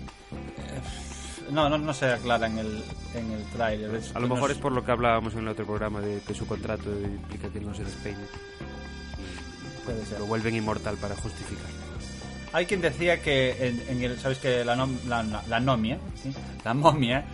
[1.52, 4.02] No, no, no se aclara en el, en el tráiler.
[4.16, 6.48] A lo mejor es por lo que hablábamos en el otro programa de que su
[6.48, 8.24] contrato implica que no se despeine.
[9.86, 10.20] Puede ser.
[10.20, 11.70] Lo vuelven inmortal para justificar.
[12.56, 16.32] Hay quien decía que en, en el, sabes que la, nom- la, la nomia, ¿sí?
[16.64, 17.26] la momia,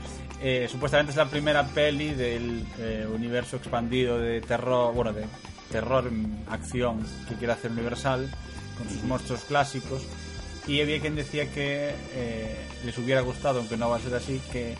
[0.41, 5.25] eh, supuestamente es la primera peli del eh, universo expandido de terror, bueno, de
[5.71, 6.09] terror
[6.49, 8.31] acción que quiere hacer Universal
[8.79, 10.01] con sus monstruos clásicos.
[10.65, 14.41] Y había quien decía que eh, les hubiera gustado, aunque no va a ser así,
[14.51, 14.75] que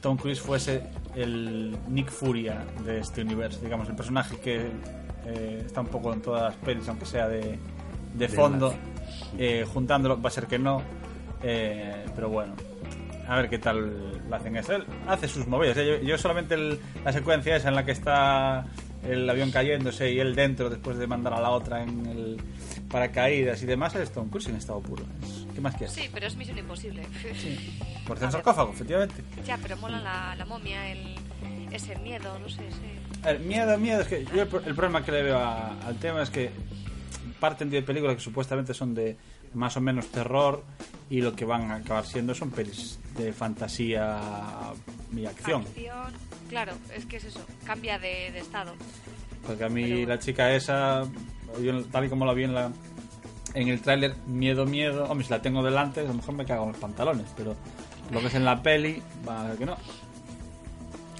[0.00, 4.68] Tom Cruise fuese el Nick Furia de este universo, digamos, el personaje que
[5.26, 7.58] eh, está un poco en todas las pelis, aunque sea de,
[8.14, 8.74] de fondo,
[9.38, 10.82] eh, juntándolo, va a ser que no,
[11.42, 12.54] eh, pero bueno,
[13.28, 14.74] a ver qué tal lo hacen eso.
[14.74, 16.00] Él hace sus movidas, ¿eh?
[16.02, 18.66] yo, yo solamente el- la secuencia esa en la que está
[19.08, 22.36] el avión cayéndose y él dentro después de mandar a la otra en el
[22.90, 25.04] paracaídas y demás, es Tom Cruise en estado puro.
[25.54, 25.94] ¿Qué más quieres?
[25.94, 27.02] Sí, pero es misión imposible.
[28.06, 29.22] Por ser un sarcófago, efectivamente.
[29.46, 31.14] Ya, pero mola la, la momia, el,
[31.70, 32.62] ese miedo, no sé.
[33.22, 35.96] A ver, miedo, miedo, es que yo el, el problema que le veo a- al
[35.96, 36.50] tema es que
[37.40, 39.16] parten de películas que supuestamente son de
[39.54, 40.62] más o menos terror
[41.08, 44.20] y lo que van a acabar siendo son pelis de fantasía
[45.16, 45.62] y acción.
[45.62, 46.12] Acción.
[46.48, 48.72] Claro, es que es eso, cambia de, de estado.
[49.46, 51.04] Porque a mí Pero- la chica esa,
[51.62, 52.70] yo tal y como la vi en la
[53.54, 56.62] en el tráiler, miedo, miedo, hombre, si la tengo delante, a lo mejor me cago
[56.64, 57.56] en los pantalones, pero
[58.12, 59.76] lo que es en la peli, va a ser que no.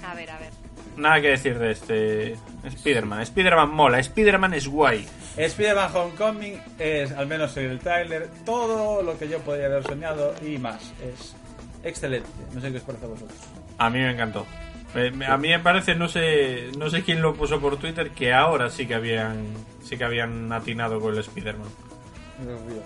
[0.07, 0.51] A ver, a ver.
[0.97, 3.21] Nada que decir de este Spider-Man.
[3.21, 5.07] Spider-Man mola, Spider-Man es guay.
[5.37, 10.35] Spider-Man Homecoming es, al menos en el tráiler, todo lo que yo podría haber soñado
[10.45, 10.91] y más.
[11.01, 11.35] Es
[11.83, 12.29] excelente.
[12.53, 13.39] No sé qué os parece a vosotros.
[13.77, 14.45] A mí me encantó.
[15.27, 18.69] A mí me parece, no sé, no sé quién lo puso por Twitter, que ahora
[18.69, 19.45] sí que habían,
[19.81, 21.69] sí que habían atinado con el Spider-Man.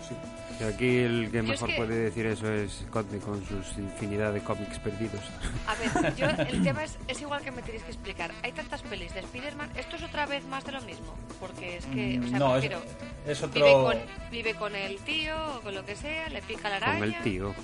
[0.08, 0.16] Sí.
[0.64, 4.32] Aquí el que Yo es mejor que- puede decir eso es Conte con sus infinidad
[4.34, 5.22] de cómics perdidos.
[5.68, 8.32] A ver, yo, el tema es, es igual que me tenéis que explicar.
[8.44, 11.14] Hay tantas pelis de Spider-Man, esto es otra vez más de lo mismo.
[11.40, 12.84] Porque es que, o sea, no, es, prefiero...
[13.28, 13.54] es otro.
[13.66, 13.98] Vive con,
[14.32, 17.00] vive con el tío o con lo que sea, le pica la araña.
[17.00, 17.56] Con el tío.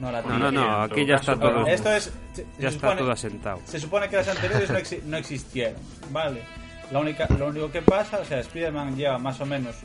[0.00, 2.12] No, la No, no, no, aquí ya está todo, esto es.
[2.32, 3.60] se- ya se está todo asentado.
[3.66, 5.76] Se supone que las anteriores no, exi- no existieron,
[6.10, 6.42] ¿vale?
[6.90, 9.76] La única, lo único que pasa, o sea, Spider-Man lleva más o menos.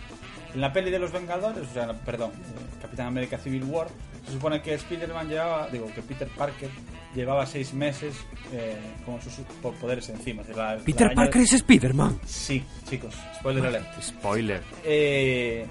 [0.56, 3.88] En la peli de los Vengadores, o sea, perdón, eh, Capitán América Civil War,
[4.26, 6.70] se supone que Spider-Man llevaba, digo, que Peter Parker
[7.14, 8.16] llevaba seis meses
[8.54, 10.42] eh, con sus po- poderes encima.
[10.42, 12.20] o sea, la- la Peter Parker es Spider-Man.
[12.26, 14.02] Sí, chicos, spoiler alert.
[14.02, 14.62] Spoiler.
[14.84, 15.66] Eh,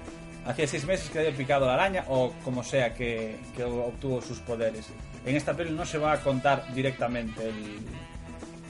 [0.45, 4.37] hacía seis meses que había picado la araña o como sea que, que obtuvo sus
[4.39, 4.85] poderes.
[5.25, 7.79] En esta peli no se va a contar directamente el,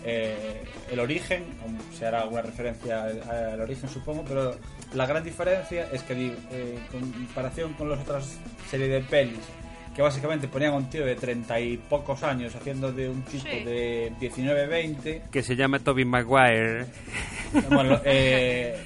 [0.06, 1.44] eh, el origen,
[1.98, 4.56] se hará alguna referencia al, al origen supongo, pero
[4.94, 8.38] la gran diferencia es que eh, en comparación con las otras
[8.70, 9.40] series de pelis
[9.96, 13.46] que básicamente ponían a un tío de treinta y pocos años haciendo de un tipo
[13.50, 13.64] Sí.
[13.64, 16.86] de 19-20 Que se llama Toby Maguire.
[17.70, 18.78] bueno, eh,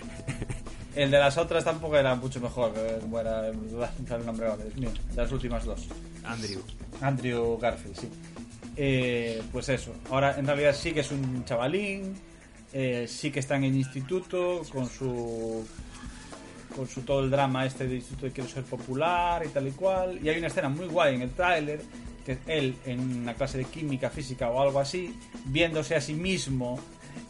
[0.96, 2.74] el de las otras tampoco era mucho mejor.
[3.02, 3.56] Como era el
[4.26, 5.88] nombre ahora, Dios mío, de las últimas dos.
[6.24, 6.62] Andrew.
[7.02, 8.10] Andrew Garfield, sí.
[8.82, 9.94] Eh, pues eso.
[10.10, 12.16] Ahora en realidad sí que es un chavalín.
[12.72, 15.66] eh, sí que está en el instituto con su
[16.76, 19.72] con su todo el drama este de instituto de quiero ser popular y tal y
[19.72, 21.82] cual y hay una escena muy guay en el tráiler
[22.24, 25.14] que es él en una clase de química física o algo así
[25.46, 26.80] viéndose a sí mismo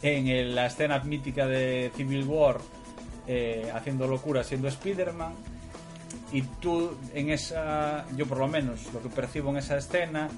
[0.02, 2.58] en el- la escena mítica de Civil War
[3.26, 5.32] eh, haciendo locura siendo Spider-Man
[6.32, 10.28] y tú en esa yo por lo menos lo que percibo en esa escena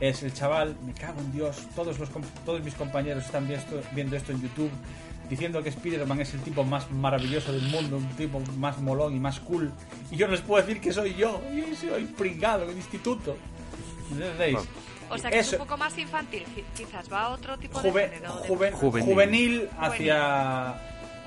[0.00, 2.08] es el chaval me cago en Dios todos los
[2.44, 4.70] todos mis compañeros están viendo esto, viendo esto en YouTube
[5.28, 9.20] diciendo que Spider-Man es el tipo más maravilloso del mundo, un tipo más molón y
[9.20, 9.70] más cool.
[10.10, 13.36] Y yo no les puedo decir que soy yo, yo soy pringado en el instituto.
[14.10, 14.58] ¿Entendéis?
[15.08, 18.08] O sea, que es un poco más infantil, qui- quizás va a otro tipo Juve-
[18.08, 18.40] de género.
[18.40, 19.08] de- juven- Juvenil.
[19.14, 20.74] juvenil hacia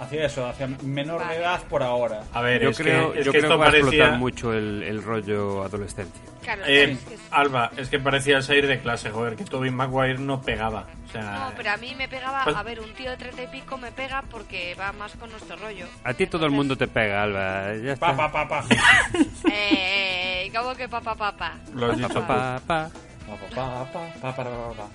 [0.04, 1.38] hacia eso, hacia menor de Vale.
[1.40, 2.22] edad por ahora.
[2.34, 3.90] A ver, Yo es creo, que, es yo que creo esto que va a parecía...
[3.90, 6.22] explotar mucho el, el rollo adolescencia.
[6.44, 10.18] Claro, Eh, es que Alba, es que parecía salir de clase, joder, que Tobey Maguire
[10.20, 10.88] no pegaba.
[11.08, 13.44] O sea, No, pero a mí me pegaba, Pues- a ver, un tío de treinta
[13.44, 15.86] y pico me pega porque va más con nuestro rollo.
[16.04, 17.76] A ti todo el mundo te pega, Alba.
[17.76, 18.16] Ya está.
[18.16, 18.66] Pa, pa, pa, pa.
[19.52, 21.54] Eh, ¿cómo que papá, papá?
[21.74, 22.22] lo has dicho tú.
[22.28, 22.90] Pa, pa.
[23.26, 24.88] Pa, pa, pa, pa, pa, pa, pa.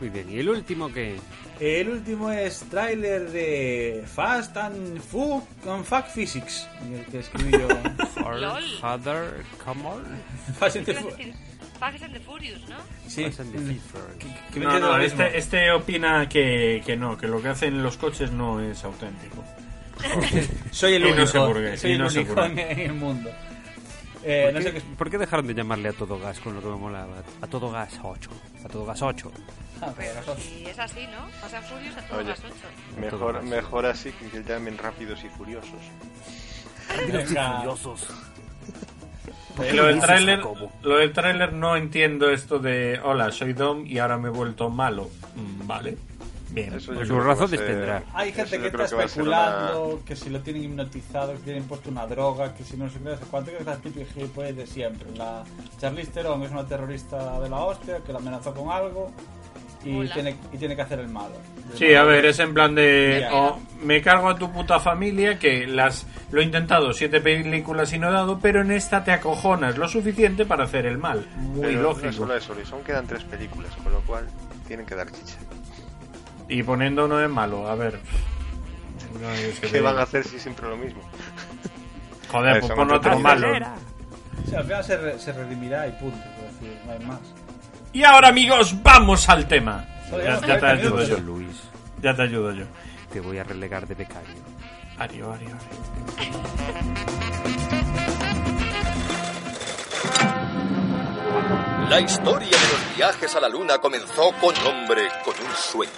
[0.00, 0.30] Muy bien.
[0.30, 1.16] ¿Y el último qué?
[1.60, 7.68] El último es tráiler de Fast and Food and Fact Physics, el que escribí yo.
[8.40, 8.64] LOL.
[8.80, 10.02] Father, come on.
[10.58, 11.78] Fast and ¿Qué the ibas a Fu-?
[11.78, 12.76] Fast and the Furious, ¿no?
[13.08, 13.52] Sí, Fast and
[14.52, 18.60] the No, este, este opina que, que no, que lo que hacen los coches no
[18.60, 19.44] es auténtico.
[20.72, 22.44] Soy el Y no único, sé por qué, soy y el no sé único por
[22.44, 22.72] en, qué.
[22.72, 23.30] en el mundo.
[24.24, 26.54] Eh, ¿Por no qué, sé qué por qué dejaron de llamarle a todo gas con
[26.54, 27.22] lo que me molaba?
[27.42, 28.30] A todo gas 8.
[28.64, 29.30] A todo gas 8.
[29.96, 31.26] Pero si es así, ¿no?
[31.40, 32.28] Fast and Furious a todas Oye.
[32.30, 33.12] las.
[33.12, 35.70] Mejor, mejor así que que llamen rápidos y furiosos.
[37.10, 37.64] Venga.
[39.70, 40.40] Y lo del tráiler,
[40.82, 44.68] lo del tráiler no entiendo esto de hola, soy Dom y ahora me he vuelto
[44.68, 45.10] malo.
[45.36, 45.96] Mm, vale.
[46.50, 46.72] Bien.
[46.74, 48.02] Eso Pues sus razones ser- tendrá.
[48.14, 52.54] Hay gente que está especulando que si lo tienen hipnotizado, que tienen puesto una droga,
[52.54, 52.98] que si no sé
[53.30, 55.08] cuánto, que es la típica gilipollez de siempre.
[55.16, 55.42] La
[55.80, 59.10] Charlize Theron es una terrorista de la hostia que la amenazó con algo
[59.84, 61.34] y, tiene, y tiene que hacer el malo.
[61.74, 65.66] Sí, a ver, es en plan de oh, me cargo a tu puta familia que
[65.66, 69.76] las lo he intentado siete películas y no he dado, pero en esta te acojonas
[69.78, 71.26] lo suficiente para hacer el mal.
[71.36, 72.08] Muy Pero No lógico.
[72.08, 74.26] es solo eso, aún quedan tres películas, con lo cual
[74.66, 75.36] tienen que dar chicha.
[76.48, 77.98] Y poniendo uno de malo, a ver.
[79.20, 81.00] No, es que ¿Qué van a hacer si siempre lo mismo?
[82.30, 83.48] Joder, pues no pon otro malo.
[83.52, 86.16] O sea, al final se, re- se redimirá y punto,
[86.46, 87.20] es decir, no hay más.
[87.94, 89.86] Y ahora, amigos, vamos al tema.
[90.10, 91.18] Ya, te 40 ayudo yo.
[91.20, 91.62] Luis,
[92.02, 92.64] Ya te ayudo yo.
[93.12, 94.34] te voy a relegar de becario.
[94.98, 97.04] Ario, Ario, Ario.
[101.88, 105.92] La historia de los viajes a la luna comenzó con un hombre con un sueño.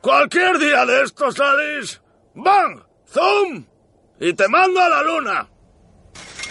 [0.00, 1.98] Cualquier día de estos, Alice.
[2.34, 2.80] ¡Bang!
[3.08, 3.64] ¡Zoom!
[4.20, 5.48] Y te mando a la luna.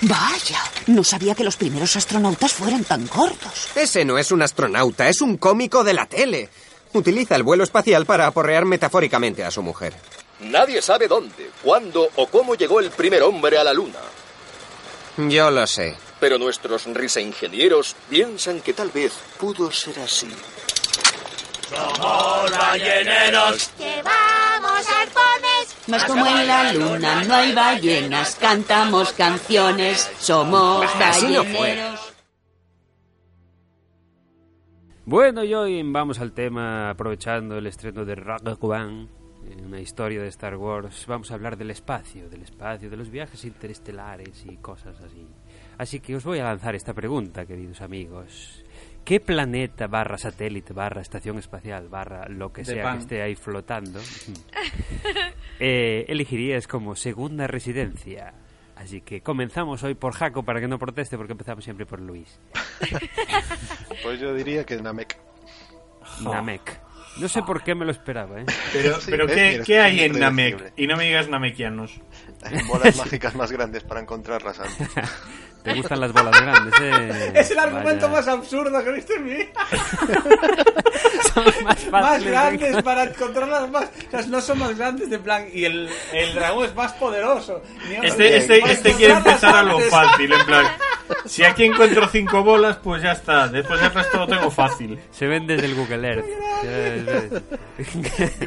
[0.05, 3.69] Vaya, no sabía que los primeros astronautas fueran tan gordos.
[3.73, 6.49] Ese no es un astronauta, es un cómico de la tele.
[6.91, 9.93] Utiliza el vuelo espacial para aporrear metafóricamente a su mujer.
[10.41, 13.99] Nadie sabe dónde, cuándo o cómo llegó el primer hombre a la luna.
[15.15, 15.95] Yo lo sé.
[16.19, 20.27] Pero nuestros riseingenieros piensan que tal vez pudo ser así.
[21.71, 23.71] ¡Llevamos arpones!
[25.87, 32.13] Mas como en la luna no hay ballenas, cantamos canciones, somos balleneros.
[35.05, 40.55] Bueno, y hoy vamos al tema, aprovechando el estreno de eh, una historia de Star
[40.55, 41.05] Wars.
[41.07, 45.27] Vamos a hablar del espacio, del espacio, de los viajes interestelares y cosas así.
[45.77, 48.62] Así que os voy a lanzar esta pregunta, queridos amigos.
[49.05, 52.97] ¿Qué planeta barra satélite barra estación espacial barra lo que sea pan.
[52.97, 53.99] que esté ahí flotando
[55.59, 58.33] eh, elegirías como segunda residencia?
[58.75, 62.39] Así que comenzamos hoy por Jaco para que no proteste porque empezamos siempre por Luis.
[64.01, 65.17] Pues yo diría que Namek.
[66.21, 66.81] Namek.
[67.19, 68.45] No sé por qué me lo esperaba, ¿eh?
[68.73, 70.19] Pero, Sí, pero ¿qué, qué hay en.
[70.19, 70.73] Namek?
[70.75, 72.01] Y no me digas namekianos.
[72.43, 74.89] Hay bolas mágicas más grandes para encontrarlas antes.
[75.63, 77.31] Te gustan las bolas grandes, ¿eh?
[77.35, 78.17] Es el argumento Vaya.
[78.19, 79.47] más absurdo que he visto en mi vida.
[81.33, 82.83] Son más Más fáciles, grandes ¿eh?
[82.83, 83.85] para encontrarlas más.
[83.85, 85.47] O sea, no son más grandes de plan.
[85.51, 87.61] Y el, el dragón es más poderoso.
[88.03, 90.65] Este, este, este quiere empezar a lo fácil, en plan.
[91.25, 93.47] Si aquí encuentro cinco bolas, pues ya está.
[93.47, 94.99] Después el resto lo tengo fácil.
[95.11, 96.25] Se ven desde el Google Earth.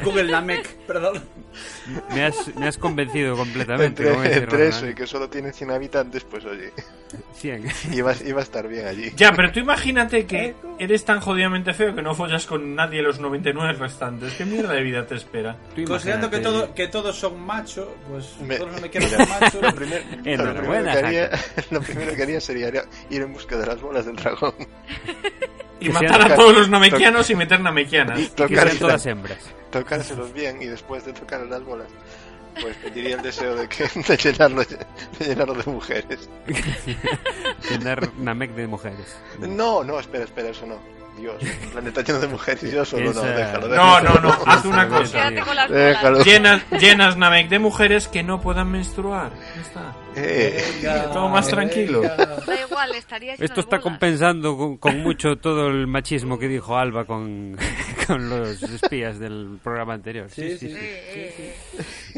[0.03, 1.23] Google Namek, perdón.
[2.13, 4.07] me, has, me has convencido completamente.
[4.09, 6.73] Entre, entre eso y que solo tiene 100 habitantes, pues oye,
[7.35, 7.65] Cien.
[7.93, 9.11] iba, iba a estar bien allí.
[9.15, 13.19] Ya, pero tú imagínate que eres tan jodidamente feo que no follas con nadie los
[13.19, 14.33] 99 restantes.
[14.33, 15.55] ¿Qué mierda de vida te espera?
[15.85, 19.41] Considerando que, todo, que todos son macho, pues Me- todos no me quieren Mira, ser
[19.41, 19.61] macho.
[19.61, 20.03] Lo, primer-
[20.37, 21.29] lo primero que haría,
[21.71, 22.67] lo primero que haría sería
[23.09, 24.53] ir en busca de las bolas del dragón.
[25.79, 28.19] Y matar a todos los namekianos y meter namekianas.
[28.19, 29.37] Y que sean todas hembras.
[29.69, 31.87] tocárselos bien y después de tocar las bolas,
[32.61, 36.29] pues pediría el deseo de, que, de, llenarlo, de llenarlo de mujeres.
[37.67, 39.17] Tener Namek de mujeres.
[39.39, 40.75] No, no, espera, espera, eso no.
[41.17, 43.67] Dios, un planeta lleno de mujeres y yo solo no, Esa- déjalo.
[43.69, 44.21] No, déjalo.
[44.21, 45.29] no, no, haz una cosa.
[45.29, 46.23] Quédate con las Déjalo.
[46.23, 49.31] Llenas, llenas Namek de mujeres que no puedan menstruar.
[49.55, 49.95] Ya está.
[50.29, 50.63] Eh,
[51.13, 52.01] Todo más tranquilo.
[52.47, 53.83] Da igual, estaría lleno Esto está bolas.
[53.83, 57.57] compensando con, con mucho todo el machismo que dijo Alba con,
[58.07, 60.29] con los espías del programa anterior.
[60.29, 60.75] Sí, sí, sí.
[60.77, 61.55] Eh, eh.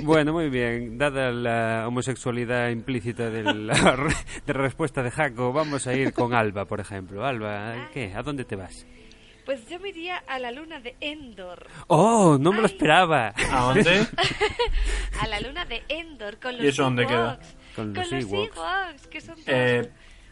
[0.04, 0.98] Bueno, muy bien.
[0.98, 4.14] Dada la homosexualidad implícita de la, re-
[4.46, 7.26] de la respuesta de Jaco, vamos a ir con Alba, por ejemplo.
[7.26, 8.14] Alba, ¿qué?
[8.16, 8.86] ¿A dónde te vas?
[9.46, 11.66] Pues yo me iría a la luna de Endor.
[11.88, 12.38] ¡Oh!
[12.40, 12.72] No me lo Ay.
[12.74, 13.34] esperaba.
[13.52, 14.06] ¿A dónde?
[15.22, 17.40] A la luna de Endor con los ¿Y eso dónde queda?
[17.76, 18.58] Con Con los los Ewoks.
[18.58, 19.90] Ewoks, que son todos Eh,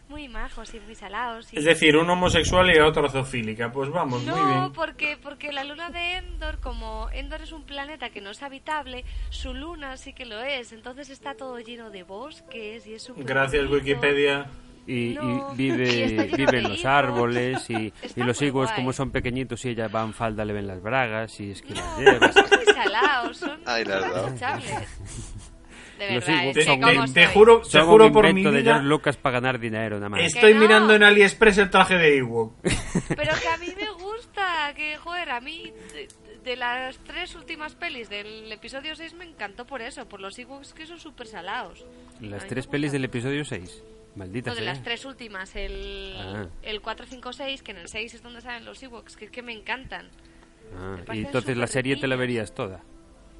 [0.08, 1.52] muy majos y muy salados.
[1.52, 3.70] y- Es decir, un homosexual y otro zoofílica.
[3.70, 4.72] Pues vamos, muy No, bien.
[4.72, 9.04] porque, porque la luna de Endor, como Endor es un planeta que no es habitable,
[9.30, 10.72] su luna sí que lo es.
[10.72, 13.74] Entonces está todo lleno de bosques y es súper Gracias, bonito.
[13.84, 14.46] Wikipedia.
[14.86, 19.10] Y, No, y vive, vive en los árboles y, y los muy higos como son
[19.10, 22.00] pequeñitos y ella va en falda le ven las bragas y es que las No,
[22.10, 22.32] lleva.
[22.32, 23.84] son muy salados, son Ay.
[25.98, 28.52] De Los verdad, es que Te, como te- juro, te juro un por mi invento
[28.52, 28.72] de vida.
[28.74, 30.20] George Lucas para ganar dinero nada más.
[30.22, 30.60] Estoy no.
[30.60, 32.54] mirando en AliExpress el traje de Ewok.
[32.62, 36.08] Pero que a mí me gusta, que joder, a mí de,
[36.44, 40.72] de las tres últimas pelis del episodio 6 me encantó por eso, por los Ewoks
[40.72, 41.84] que son súper salados.
[42.20, 43.82] Las tres pelis del episodio 6.
[44.14, 44.72] Maldita No, de sea.
[44.72, 46.46] las tres últimas, el, Ah.
[46.62, 49.30] el 4, 5, 6, que en el 6 es donde salen los Ewoks, que es
[49.30, 50.08] que me encantan.
[50.76, 52.80] Ah, me y entonces la serie te la verías toda.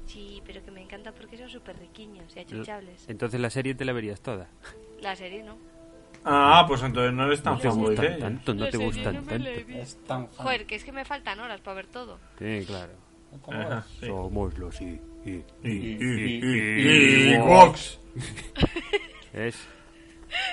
[0.09, 3.05] Sí, pero que me encanta porque son súper riquiños y achuchables.
[3.07, 4.47] Entonces la serie te la verías toda.
[5.01, 5.55] La serie no.
[6.25, 9.47] Ah, pues entonces no eres tan No de tanto, no La te gustan no tanto.
[9.49, 10.45] Es tan fan.
[10.45, 12.17] Joder, que es que me faltan horas para ver todo.
[12.39, 12.93] Sí, claro.
[13.51, 14.07] Ajá, sí.
[14.07, 17.35] Somos los y, y, Y- y-.
[19.33, 19.55] Es.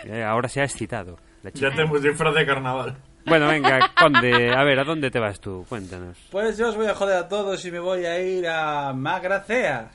[0.05, 1.19] Eh, ahora se ha excitado.
[1.43, 1.71] La Ya chica.
[1.71, 2.97] tenemos disfraz de carnaval.
[3.27, 5.67] Bueno, venga, Conde, a ver, ¿a dónde te vas tú?
[5.69, 6.17] Cuéntanos.
[6.31, 9.91] Pues yo os voy a joder a todos y me voy a ir a Magracea.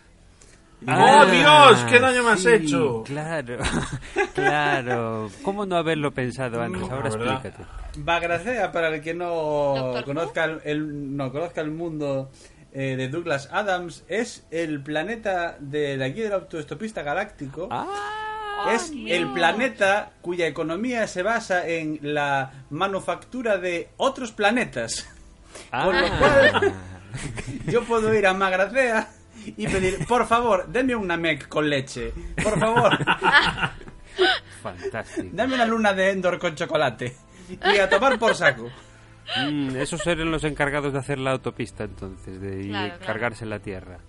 [0.88, 1.86] ¡Oh, Dios!
[1.90, 3.04] ¿Qué daño me has sí, hecho?
[3.06, 3.58] Claro,
[4.34, 5.30] claro.
[5.44, 6.82] ¿Cómo no haberlo pensado antes?
[6.82, 7.64] No, Ahora explícate.
[8.04, 12.32] Magracea, para el que no conozca el, el- no conozca el mundo
[12.74, 17.68] eh, de Douglas Adams, es el planeta de la guía del autoestopista galáctico.
[17.70, 18.31] Ah,
[18.74, 25.08] es el planeta cuya economía se basa en la manufactura de otros planetas.
[25.70, 26.18] Con lo ah.
[26.20, 26.74] cual,
[27.68, 29.10] yo puedo ir a Magracea
[29.46, 32.14] y pedir, por favor, denme una mec con leche.
[32.42, 32.98] Por favor,
[34.62, 35.30] Fantástico.
[35.32, 37.16] dame una luna de Endor con chocolate.
[37.50, 38.70] Y a tomar por saco.
[39.50, 42.96] Mm, esos eran los encargados de hacer la autopista entonces, de claro.
[43.06, 44.00] cargarse la tierra.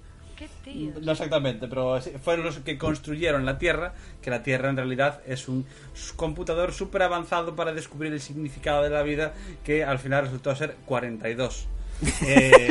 [0.43, 0.93] ¿Qué tío?
[1.01, 5.47] No exactamente, pero fueron los que construyeron la Tierra, que la Tierra en realidad es
[5.47, 5.65] un
[6.17, 10.75] computador súper avanzado para descubrir el significado de la vida, que al final resultó ser
[10.87, 11.69] 42.
[12.27, 12.69] Eh,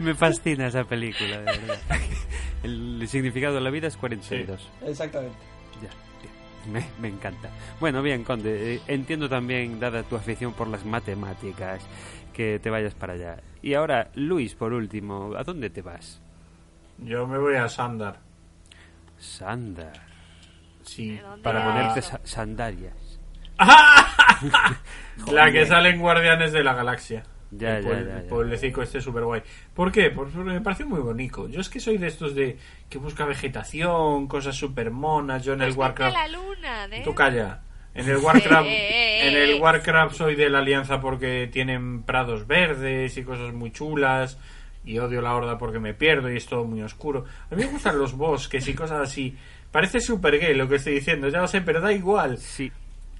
[0.00, 1.78] Me fascina esa película, de verdad.
[2.62, 4.68] El significado de la vida es 42.
[4.86, 5.36] exactamente.
[5.82, 6.70] Ya, ya.
[6.70, 7.48] Me, me encanta.
[7.80, 11.80] Bueno, bien, Conde, eh, entiendo también, dada tu afición por las matemáticas,
[12.32, 13.36] que te vayas para allá.
[13.62, 16.20] Y ahora, Luis, por último, ¿a dónde te vas?
[16.98, 18.18] Yo me voy a Sandar.
[19.18, 19.92] Sandar.
[20.82, 23.20] Sí, ¿De dónde para Ponerte sa- sandalias.
[25.30, 27.22] La que sale en Guardianes de la Galaxia.
[27.50, 28.16] Ya, el ya, ya, ya.
[28.20, 29.42] el pueblecico este súper guay.
[29.74, 30.08] ¿Por qué?
[30.10, 31.48] Porque me pareció muy bonito.
[31.48, 32.56] Yo es que soy de estos de
[32.88, 35.44] que busca vegetación, cosas súper monas.
[35.44, 36.14] Yo en el Pues Warcraft...
[36.16, 37.02] la luna, ¿eh?
[37.04, 37.60] Tú calla.
[37.94, 39.60] En el Warcraft, en el.
[39.60, 44.38] Warcraft soy de la Alianza porque tienen prados verdes y cosas muy chulas.
[44.84, 47.24] Y odio la Horda porque me pierdo y es todo muy oscuro.
[47.50, 49.36] A mí me gustan los bosques y cosas así.
[49.70, 52.38] Parece súper gay lo que estoy diciendo, ya lo sé, pero da igual.
[52.38, 52.72] Sí.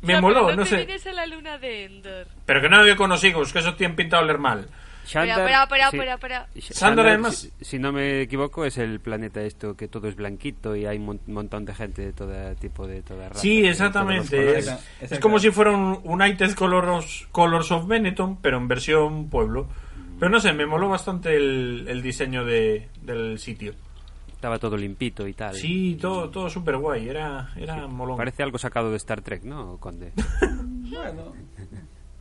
[0.02, 1.10] Me moló, pero no te sé.
[1.10, 2.26] a la luna de Endor.
[2.44, 4.68] Pero que no con los higos, que esos tienen pintado oler mal.
[5.04, 5.96] Espera, sí.
[5.96, 6.46] espera, espera.
[6.54, 10.16] Sh- Sandar, además- si, si no me equivoco, es el planeta esto que todo es
[10.16, 13.40] blanquito y hay un mon- montón de gente de todo tipo de toda raza.
[13.40, 14.58] Sí, exactamente.
[14.58, 19.68] Es, es como si fuera un United Colors, Colors of Benetton, pero en versión pueblo.
[20.18, 23.74] Pero no sé, me moló bastante el, el diseño de, del sitio.
[24.32, 25.54] Estaba todo limpito y tal.
[25.54, 28.16] Sí, todo, todo súper guay, era, era molón.
[28.16, 30.12] Parece algo sacado de Star Trek, ¿no, Conde?
[30.92, 31.32] Bueno,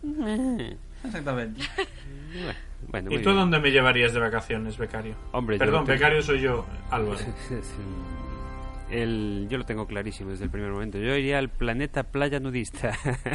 [1.03, 1.61] exactamente.
[2.33, 2.53] bueno,
[2.87, 3.35] ¿Y tú bien.
[3.35, 5.15] dónde me llevarías de vacaciones, becario?
[5.31, 7.19] Hombre, yo Perdón, tengo- becario soy yo, Álvaro.
[8.89, 10.97] El, yo lo tengo clarísimo desde el primer momento.
[10.97, 12.91] Yo iría al planeta playa nudista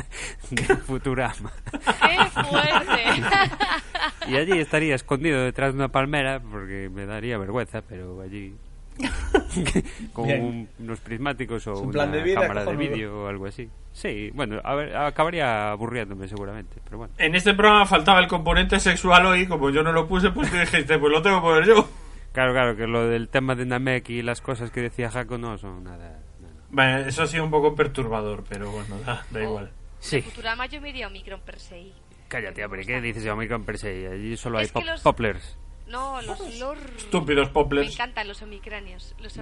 [0.50, 1.50] de Futurama.
[1.72, 3.22] ¡Qué fuerte!
[4.28, 8.56] Y allí estaría escondido detrás de una palmera porque me daría vergüenza, pero allí
[10.12, 13.46] con un- unos prismáticos o un una plan de vida cámara de vídeo o algo
[13.46, 13.68] así.
[13.92, 17.14] Sí, bueno, a ver, acabaría aburriéndome seguramente, pero bueno.
[17.18, 20.56] En este programa faltaba el componente sexual hoy, como yo no lo puse, pues tú
[20.58, 21.88] dijiste, pues lo tengo que poner yo.
[22.32, 25.56] Claro, claro, que lo del tema de Namek y las cosas que decía Jaco no
[25.56, 26.20] son nada.
[26.68, 29.70] Bueno, eso ha sido un poco perturbador, pero bueno, da, da igual.
[30.00, 30.20] Sí.
[30.20, 31.92] Futurama yo me iría a Omicron per se.
[32.28, 34.08] Cállate, hombre, ¿qué dices de Omicron per se?
[34.08, 35.56] Allí solo hay Es que pop- los- poplers.
[35.86, 36.78] No, los lor...
[36.96, 37.86] Estúpidos poplers.
[37.88, 39.14] Me encantan los omicranios.
[39.20, 39.34] Los.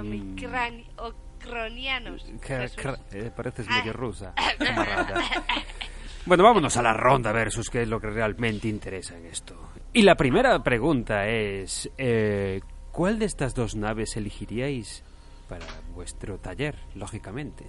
[2.40, 2.78] Que- Jesús.
[2.84, 3.78] cra- eh, pareces Ah.
[3.78, 4.34] medio rusa.
[6.26, 9.55] Bueno, vámonos a la ronda versus qué es lo que realmente interesa en esto.
[9.92, 15.05] Y la primera pregunta es, eh, ¿cuál de estas dos naves elegiríais
[15.51, 17.66] para vuestro taller, lógicamente?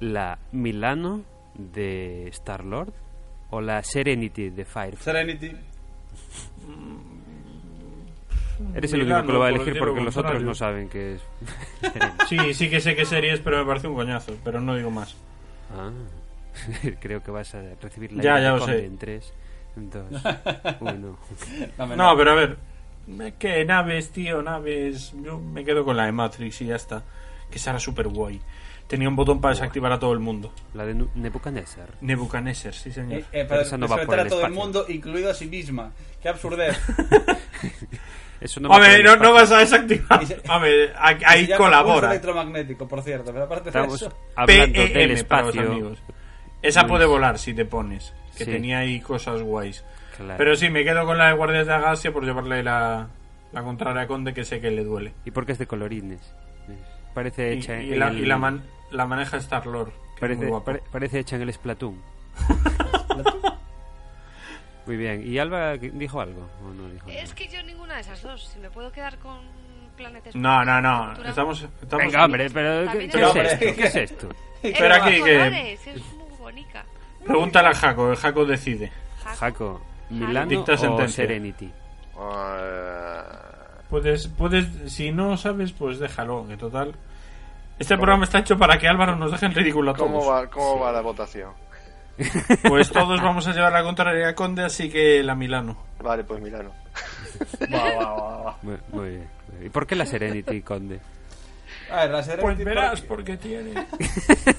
[0.00, 2.94] ¿La Milano de Star-Lord
[3.50, 4.96] o la Serenity de Firefly?
[5.04, 5.52] Serenity.
[8.74, 11.22] Eres el único que lo va a elegir porque los otros no saben que es...
[12.28, 15.16] Sí, sí que sé que series, pero me parece un coñazo, pero no digo más.
[15.76, 15.90] Ah,
[17.00, 18.84] creo que vas a recibir la Ya, ya lo sé.
[18.84, 19.32] en 3,
[19.76, 20.04] 2,
[20.80, 21.18] 1.
[21.96, 22.58] No, pero a ver,
[23.38, 24.42] ¿qué naves, tío?
[24.42, 25.12] Naves.
[25.22, 27.02] Yo me quedo con la de Matrix y ya está.
[27.50, 28.40] Que será súper guay.
[28.86, 30.52] Tenía un botón para desactivar a todo el mundo.
[30.74, 31.88] La de Nebuchadnezzar.
[32.00, 33.20] Nebuchadnezzar, sí, señor.
[33.20, 35.92] Eh, eh, para esa no el a todo el mundo, incluido a sí misma.
[36.20, 36.78] Qué absurdez.
[38.42, 40.22] Eso no por el no, no vas a desactivar.
[40.22, 40.92] Y se- Hombre,
[41.24, 42.10] ahí colabora.
[42.10, 43.32] electromagnético, por cierto.
[43.32, 44.12] Pero aparte de Estamos eso...
[44.34, 45.72] hablando del PEM para los espacio.
[45.72, 45.98] amigos.
[46.62, 48.12] Esa puede volar si te pones.
[48.36, 48.50] Que Sí.
[48.50, 49.84] tenía ahí cosas guays.
[50.16, 50.34] Claro.
[50.38, 53.08] Pero sí, me quedo con la de Guardias de la Galaxia por llevarle la,
[53.52, 55.12] la contraria a Conde que sé que le duele.
[55.24, 56.20] ¿Y por qué es de colorines?
[57.14, 58.18] Parece Y, hecha y en la, el...
[58.20, 59.92] y la man- la maneja Star Lord.
[60.20, 62.00] parece, pare- parece hecha en el Splatoon.
[64.86, 65.26] Muy bien.
[65.26, 66.48] ¿Y Alba dijo algo?
[66.64, 68.44] ¿O no dijo Es que yo ninguna de esas dos.
[68.48, 69.38] Si me puedo quedar con
[69.96, 70.34] planetas.
[70.34, 71.12] No, no, no.
[71.24, 73.58] Estamos, estamos Venga, hombre, pero ¿qué, qué es- esto?
[73.76, 74.28] ¿Qué es esto?
[74.62, 75.72] Espera aquí que.
[75.74, 76.84] Es muy bonita.
[77.24, 78.90] Pregúntale a Jaco, el Jaco decide.
[79.38, 79.80] Jaco,
[80.10, 81.24] ¿Milano Dicta o sentencia.
[81.24, 81.70] Serenity?
[82.18, 83.24] Ah,
[83.88, 86.94] Puedes, puedes, si no sabes, pues déjalo, que total.
[87.78, 90.10] Este programa está hecho para que Álvaro nos deje en ridículo a todos.
[90.10, 91.52] ¿Cómo va, cómo va la votación?
[92.68, 95.76] Pues todos vamos a llevar la contraria a Conde, así que la Milano.
[96.02, 96.70] Vale, pues Milano.
[97.72, 98.58] Va, va, va, va.
[98.62, 99.28] Muy, muy bien.
[99.64, 101.00] ¿Y por qué la Serenity, Conde?
[101.90, 102.42] A ver, la Serenity...
[102.44, 103.72] Pues verás, porque- porque tiene.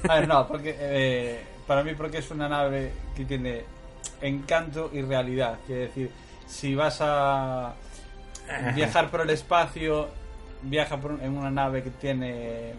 [0.10, 3.64] A ver, no, porque eh, para mí porque es una nave que tiene
[4.22, 5.58] encanto y realidad.
[5.66, 6.12] Quiere decir,
[6.47, 7.74] si vas a
[8.76, 10.10] viajar por el espacio,
[10.64, 12.74] viaja por un- en una nave que tiene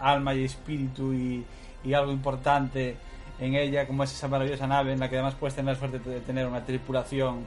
[0.00, 1.44] alma y espíritu y,
[1.84, 2.96] y algo importante
[3.40, 5.98] en ella, como es esa maravillosa nave en la que además puedes tener la suerte
[5.98, 7.44] de tener una tripulación.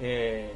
[0.00, 0.52] eh,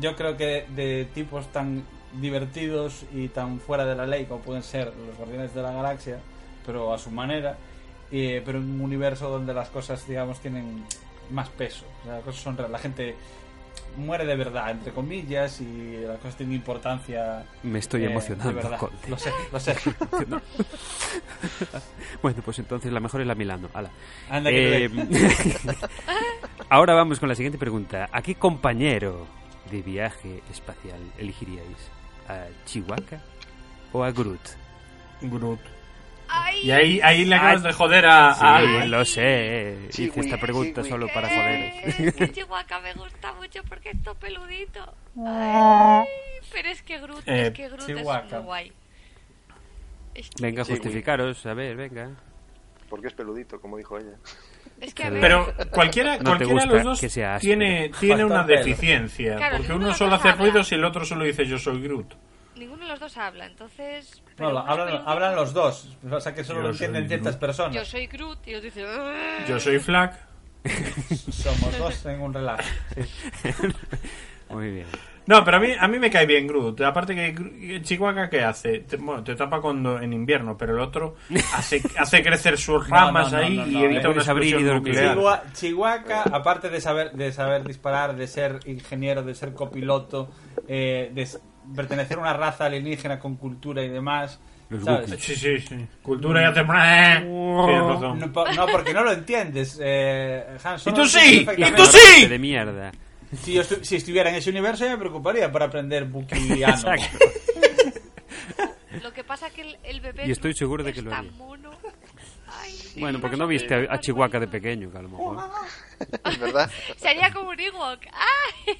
[0.00, 4.62] yo creo que de tipos tan divertidos y tan fuera de la ley como pueden
[4.62, 6.18] ser los Guardianes de la Galaxia,
[6.64, 7.56] pero a su manera,
[8.10, 10.84] eh, pero en un universo donde las cosas, digamos, tienen
[11.30, 11.84] más peso.
[12.06, 13.16] Las cosas son la gente
[13.96, 17.44] muere de verdad, entre comillas, y las cosas tienen importancia.
[17.62, 18.78] Me estoy eh, emocionando, de verdad.
[19.08, 19.76] Lo sé, lo sé.
[22.22, 23.68] Bueno, pues entonces la mejor es la Milano.
[23.74, 23.90] Ala.
[24.30, 24.98] Anda que Eh, te-
[26.70, 28.08] ahora vamos con la siguiente pregunta.
[28.12, 29.26] ¿A qué compañero
[29.70, 31.90] de viaje espacial elegiríais?
[32.28, 33.02] ¿A Chihuahua
[33.92, 34.40] o a Groot?
[35.22, 35.60] Groot.
[36.32, 36.60] ¡Ay!
[36.64, 39.78] Y ahí, ahí le acabas Ah, de joder a, Sí, a lo sé.
[39.88, 40.90] Hice Chihui, esta pregunta chihui.
[40.90, 41.98] solo para Eh, joderos.
[42.08, 44.80] Es que Chihuahua me gusta mucho porque es todo peludito.
[45.26, 46.06] Ay,
[46.52, 48.72] pero es que Groot, Eh, es que Groot es muy guay.
[50.40, 51.44] Venga, justificaros.
[51.46, 52.10] A ver, venga.
[52.88, 54.16] Porque es peludito, como dijo ella.
[54.80, 57.36] es que a ver, Pero cualquiera, No te cualquiera de gusta los dos que sea
[57.36, 57.56] áspero.
[57.58, 59.36] tiene, tiene una deficiencia.
[59.36, 60.42] Claro, porque uno solo hace habla.
[60.44, 62.14] ruidos y el otro solo dice yo soy Groot.
[62.56, 64.22] ninguno de los dos habla, entonces...
[64.50, 65.96] No, hablan, hablan los dos.
[66.10, 67.74] O sea que solo Yo lo entienden soy ciertas personas.
[67.74, 68.84] Yo soy Groot y ellos dicen...
[68.88, 69.44] "Ah".
[69.48, 70.14] Yo soy Flack.
[71.30, 72.62] Somos dos en un relajo.
[74.50, 74.86] Muy bien.
[75.24, 76.80] No, pero a mí, a mí me cae bien Groot.
[76.80, 78.80] Aparte que Chihuahua, ¿qué hace?
[78.80, 81.14] Te, bueno, te tapa cuando en invierno, pero el otro
[81.54, 84.66] hace, hace crecer sus ramas no, no, ahí no, y no, evita le una explosión
[84.66, 85.16] nuclear.
[85.16, 90.28] Chihua- Chihuahua, aparte de saber, de saber disparar, de ser ingeniero, de ser copiloto,
[90.66, 91.28] eh, de
[91.74, 94.38] pertenecer a una raza alienígena con cultura y demás.
[94.68, 95.10] Los ¿sabes?
[95.20, 95.86] Sí, sí, sí.
[96.02, 96.62] Cultura y hace...
[96.62, 98.18] Razón.
[98.18, 99.78] No, no, porque no lo entiendes.
[99.82, 101.46] Eh, Han ¡Y tú sí!
[101.56, 102.26] ¡Y tú sí!
[102.26, 102.90] De mierda.
[103.42, 106.54] Si, yo estu- si estuviera en ese universo, ya me preocuparía por aprender bukiano.
[106.68, 107.18] Exacto.
[109.02, 111.30] Lo que pasa que el, el bebé Y estoy seguro de que es lo haría.
[111.32, 111.70] mono.
[112.94, 115.38] Ay, Bueno, porque no viste a, a Chihuahua de pequeño, que a lo mejor.
[116.24, 116.70] Es verdad.
[116.96, 118.00] Sería como un Ewok.
[118.12, 118.76] ¡Ay!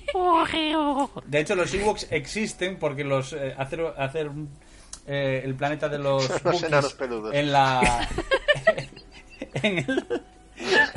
[1.27, 4.31] De hecho, los Ewoks existen porque los eh, hacer, hacer
[5.07, 7.33] eh, el planeta de los Los enanos peludos.
[7.35, 7.81] en la
[9.55, 10.05] en el,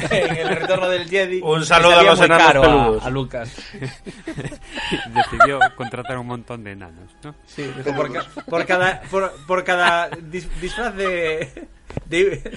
[0.10, 1.42] en el retorno del Jedi.
[1.44, 3.04] Un saludo a los enanos caro peludos.
[3.04, 3.56] A, a Lucas.
[5.14, 7.36] Decidió contratar un montón de enanos, ¿no?
[7.46, 11.68] Sí, dijo, por, ca- por cada por, por cada dis- disfraz de
[12.06, 12.52] de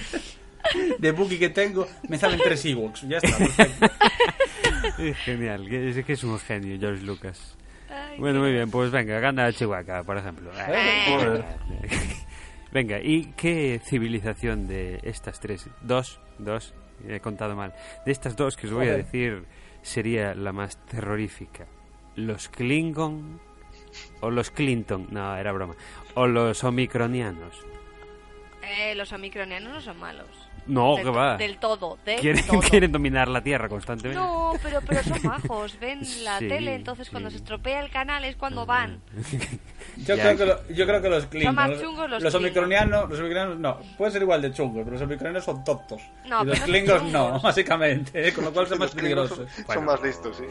[0.99, 3.01] de Wookiee que tengo me salen tres Ewoks.
[3.07, 3.37] Ya está.
[3.37, 3.87] perfecto.
[4.97, 7.55] Es genial, es que es un genio, George Lucas.
[7.89, 10.51] Ay, Bueno, muy bien, pues venga, gana Chihuahua, por ejemplo.
[12.71, 15.67] Venga, ¿y qué civilización de estas tres?
[15.81, 16.73] Dos, dos,
[17.07, 17.73] he contado mal.
[18.05, 19.05] De estas dos que os voy a Joder.
[19.05, 19.43] decir
[19.81, 21.65] sería la más terrorífica.
[22.15, 23.39] ¿Los Klingon
[24.21, 25.07] o los Clinton?
[25.11, 25.75] No, era broma.
[26.15, 27.55] ¿O los Omicronianos?
[28.61, 30.27] Eh, los omicronianos no son malos.
[30.69, 31.37] No, Del que va.
[31.37, 32.59] Del todo, del Quieren, todo.
[32.69, 34.19] quieren dominar la Tierra constantemente.
[34.23, 35.79] No, pero, pero son majos.
[35.79, 37.37] Ven la Sí, tele, entonces cuando sí.
[37.37, 39.01] se estropea el canal es cuando van.
[40.05, 41.55] Yo, creo que lo- yo creo que los Klingons.
[41.55, 42.35] más chungos los Klingons.
[42.35, 43.79] omicronianos, los omicronianos no.
[43.97, 46.01] Pueden ser igual de chungos, pero los omicronianos son tontos.
[46.25, 48.27] No, y los Klingons son no, básicamente.
[48.27, 48.33] ¿eh?
[48.33, 49.37] Con lo cual son más Los peligrosos.
[49.37, 49.73] Son, Bueno.
[49.81, 50.43] son más listos, sí.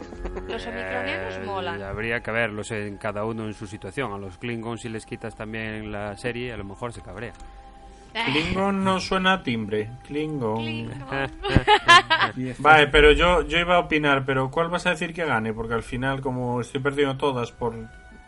[0.48, 1.82] Los omicronianos Eh, molan.
[1.82, 4.12] Habría que verlos en cada uno en su situación.
[4.12, 7.32] A los Klingons, si les quitas también la serie, a lo mejor se cabrea.
[8.26, 9.90] Klingon no suena a timbre.
[10.06, 10.56] Klingon.
[10.56, 10.98] Klingon.
[12.58, 15.52] Vale, pero yo, yo iba a opinar, pero ¿cuál vas a decir que gane?
[15.52, 17.74] Porque al final, como estoy perdiendo todas por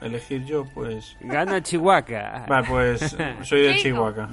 [0.01, 1.17] elegir yo, pues...
[1.21, 2.47] Gana Chihuahua.
[2.49, 3.77] Vale, pues soy de.
[3.77, 4.29] Chihuahua.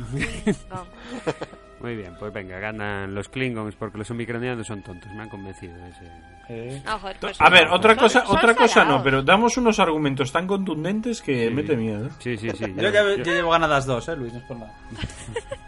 [1.79, 5.11] Muy bien, pues venga, ganan los Klingons porque los omicronianos son tontos.
[5.13, 6.05] Me han convencido ese.
[6.49, 6.81] Eh,
[7.19, 10.31] pues A ver, son- otra son- cosa, son otra cosa no, pero damos unos argumentos
[10.31, 12.09] tan contundentes que mete miedo.
[12.19, 12.73] Sí, sí, sí.
[12.75, 14.33] Yo ya, ya llevo ganadas dos, ¿eh, Luis?
[14.33, 14.73] No es por nada.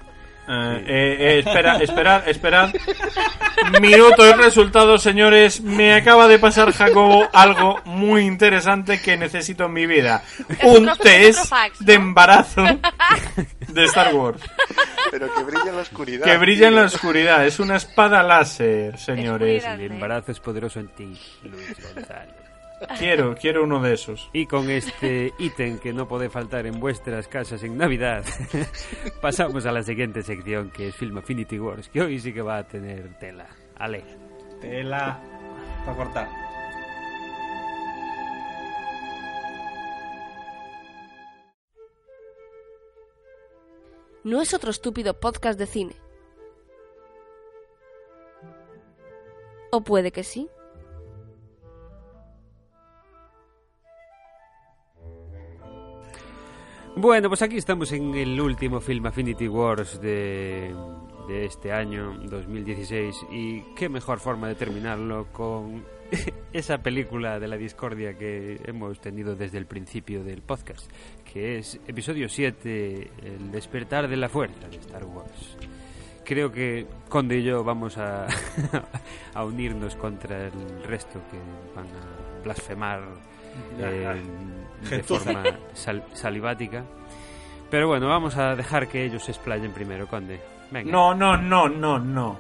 [0.52, 2.74] Eh, eh, eh, espera, esperad, esperad.
[3.80, 5.62] Minuto y resultado, señores.
[5.62, 10.24] Me acaba de pasar, Jacobo, algo muy interesante que necesito en mi vida.
[10.64, 12.64] Un test de embarazo
[13.68, 14.41] de Star Wars.
[15.12, 16.26] Pero que brilla en la oscuridad.
[16.26, 17.45] Que brilla en la oscuridad.
[17.45, 19.64] Es una espada láser, señores.
[19.66, 22.39] El embarazo es poderoso en ti, Luis González.
[22.97, 24.30] Quiero, quiero uno de esos.
[24.34, 28.23] Y con este ítem que no puede faltar en vuestras casas en Navidad,
[29.21, 32.57] pasamos a la siguiente sección que es Film Affinity Wars, que hoy sí que va
[32.57, 33.47] a tener tela.
[33.77, 34.03] Ale.
[34.61, 35.19] Tela
[35.86, 36.49] para cortar.
[44.23, 45.95] No es otro estúpido podcast de cine.
[49.71, 50.49] O puede que sí.
[57.02, 60.76] Bueno, pues aquí estamos en el último film Affinity Wars de,
[61.30, 65.86] de este año 2016 y qué mejor forma de terminarlo con
[66.52, 70.91] esa película de la discordia que hemos tenido desde el principio del podcast,
[71.24, 75.56] que es episodio 7, El despertar de la fuerza de Star Wars.
[76.26, 78.28] Creo que Conde y yo vamos a,
[79.34, 81.38] a unirnos contra el resto que
[81.74, 83.04] van a blasfemar
[83.80, 84.22] eh,
[84.89, 86.84] de forma sal- salivática.
[87.69, 90.39] Pero bueno, vamos a dejar que ellos se explayen primero, Conde.
[90.71, 90.91] Venga.
[90.91, 92.38] No, no, no, no, no.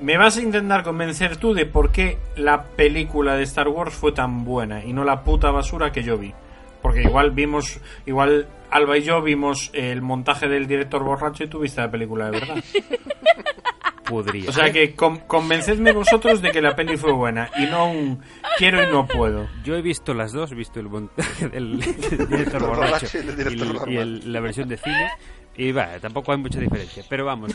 [0.00, 4.12] Me vas a intentar convencer tú de por qué la película de Star Wars fue
[4.12, 6.34] tan buena y no la puta basura que yo vi.
[6.82, 11.60] Porque igual vimos, igual Alba y yo vimos el montaje del director borracho y tú
[11.60, 12.56] viste la película de verdad.
[14.12, 14.48] Podría.
[14.50, 18.20] O sea que con- convencedme vosotros de que la peli fue buena y no un
[18.58, 19.48] quiero y no puedo.
[19.64, 20.88] Yo he visto las dos, he visto el
[21.52, 25.08] del director El borracho y el el- el- la versión de cine.
[25.56, 27.04] Y va, tampoco hay mucha diferencia.
[27.08, 27.54] Pero vamos,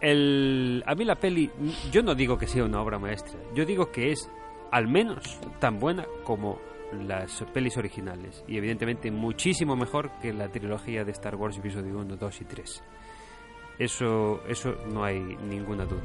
[0.00, 1.50] el, a mí la peli,
[1.92, 3.38] yo no digo que sea una obra maestra.
[3.54, 4.30] Yo digo que es
[4.70, 6.58] al menos tan buena como
[7.06, 8.44] las pelis originales.
[8.48, 12.82] Y evidentemente muchísimo mejor que la trilogía de Star Wars Episodio 1, 2 y 3.
[13.78, 16.02] Eso, eso no hay ninguna duda.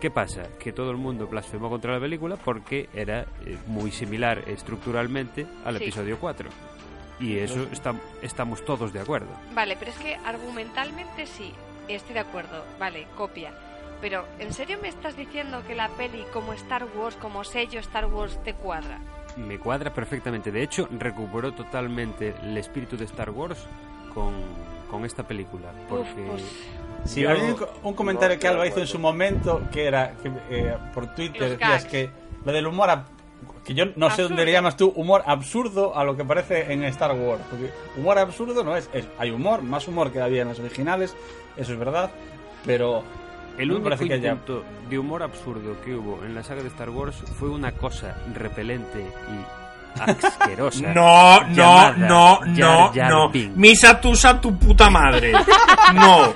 [0.00, 0.44] ¿Qué pasa?
[0.58, 5.76] Que todo el mundo blasfemó contra la película porque era eh, muy similar estructuralmente al
[5.78, 5.84] Sí.
[5.84, 6.48] episodio 4.
[7.18, 9.28] Y eso está- estamos todos de acuerdo.
[9.54, 11.52] Vale, pero es que argumentalmente sí,
[11.86, 12.64] estoy de acuerdo.
[12.78, 13.52] Vale, copia.
[14.00, 18.06] Pero, ¿en serio me estás diciendo que la peli como Star Wars, como sello Star
[18.06, 18.98] Wars, te cuadra?
[19.36, 20.50] Me cuadra perfectamente.
[20.50, 23.66] De hecho, recuperó totalmente el espíritu de Star Wars
[24.14, 24.32] con,
[24.90, 25.70] con esta película.
[25.90, 26.42] Porque pues,
[27.04, 30.76] Sí, había un, un comentario que Alba hizo en su momento que era que, eh,
[30.94, 32.10] por Twitter decías que
[32.44, 32.90] lo del humor
[33.64, 34.44] que yo no sé dónde Absurdo.
[34.44, 38.62] le llamas tú humor absurdo a lo que parece en Star Wars porque humor absurdo
[38.64, 41.14] no es, es hay humor más humor que había en las originales
[41.56, 42.10] eso es verdad
[42.64, 43.02] pero
[43.58, 46.90] El único que ya- intento de humor absurdo que hubo en la saga de Star
[46.90, 50.92] Wars fue una cosa repelente y asquerosa.
[50.94, 53.30] No, no, llamada no, Jar no, Jar no.
[53.56, 55.32] Misa tusa tu puta madre.
[55.94, 56.32] No.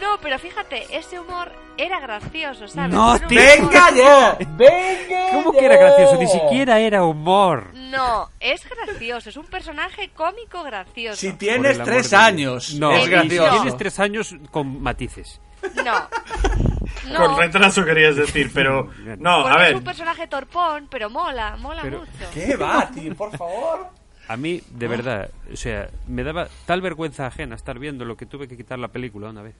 [0.00, 2.92] No, pero fíjate, ese humor era gracioso, ¿sabes?
[2.94, 4.36] No, humor- ¡Venga ya!
[4.56, 5.58] ¡Venga ¿Cómo ya!
[5.60, 6.16] que era gracioso?
[6.18, 7.70] Ni siquiera era humor.
[7.74, 11.16] No, es gracioso, es un personaje cómico gracioso.
[11.20, 13.50] Si tienes tres años, No, es gracioso.
[13.50, 15.40] Si tienes tres años con matices.
[15.84, 16.08] No.
[17.10, 18.90] No, Con retraso querías decir, pero.
[19.18, 19.76] No, porque a es ver.
[19.76, 22.10] un personaje torpón, pero mola, mola Pero- mucho.
[22.34, 23.14] ¿Qué va, tío?
[23.14, 23.88] Por favor.
[24.28, 28.26] A mí, de verdad, o sea, me daba tal vergüenza ajena estar viendo lo que
[28.26, 29.54] tuve que quitar la película una vez.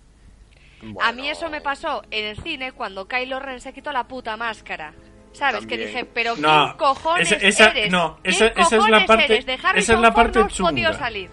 [1.03, 4.37] A mí eso me pasó en el cine cuando Kylo Ren se quitó la puta
[4.37, 4.93] máscara.
[5.33, 5.61] ¿Sabes?
[5.61, 5.81] También.
[5.81, 7.91] Que dije, pero No, ¿quién cojones esa- esa- eres?
[7.93, 9.47] no, ¿Quién esa- esa es la cojones parte- eres?
[9.47, 10.93] De Harrison esa es la Ford parte no chunga.
[10.95, 11.31] salir.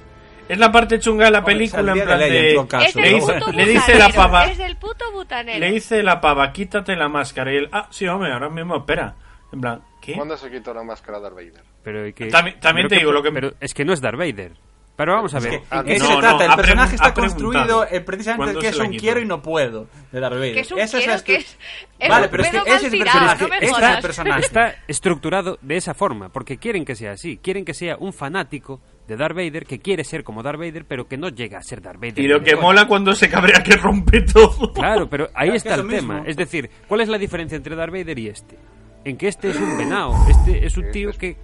[0.50, 3.16] Es la parte chunga de la película, en plan de en caso, le, ¿no?
[3.18, 4.46] dice, le dice la pava.
[4.46, 5.58] Es el puto butanero.
[5.60, 7.54] Le dice la pava, quítate la máscara.
[7.54, 9.16] Y él, ah, sí, hombre, ahora mismo, espera.
[9.54, 10.14] En plan, ¿qué?
[10.16, 11.64] ¿Cuándo se quitó la máscara Darth Vader?
[11.82, 12.26] Pero, ¿y qué?
[12.26, 14.52] También- también Pero te digo lo que- Pero es que no es Darth Vader.
[14.96, 15.54] Pero vamos a ver.
[15.56, 16.44] ¿En Ah, qué no, se no, trata?
[16.44, 19.26] ha el personaje está construido eh, precisamente ¿Cuándo el que es la un quiero y
[19.26, 20.54] no puedo de Darth Vader.
[20.54, 21.58] Que es un Eso quiero, estru- que es-
[21.98, 23.48] es Vale, pero es que ese es el personaje.
[23.48, 24.42] no Este es el personaje.
[24.46, 27.38] Está estructurado de esa forma, porque quieren que sea así.
[27.38, 31.08] Quieren que sea un fanático de Darth Vader que quiere ser como Darth Vader, pero
[31.08, 32.20] que no llega a ser Darth Vader.
[32.20, 34.72] Y lo que mola cuando se cabrea que rompe todo.
[34.74, 36.14] Claro, pero ahí Claro, está que es el tema.
[36.18, 36.30] mismo.
[36.30, 38.58] Es decir, ¿cuál es la diferencia entre Darth Vader y este?
[39.06, 41.36] En que este es un venao, este es un tío que,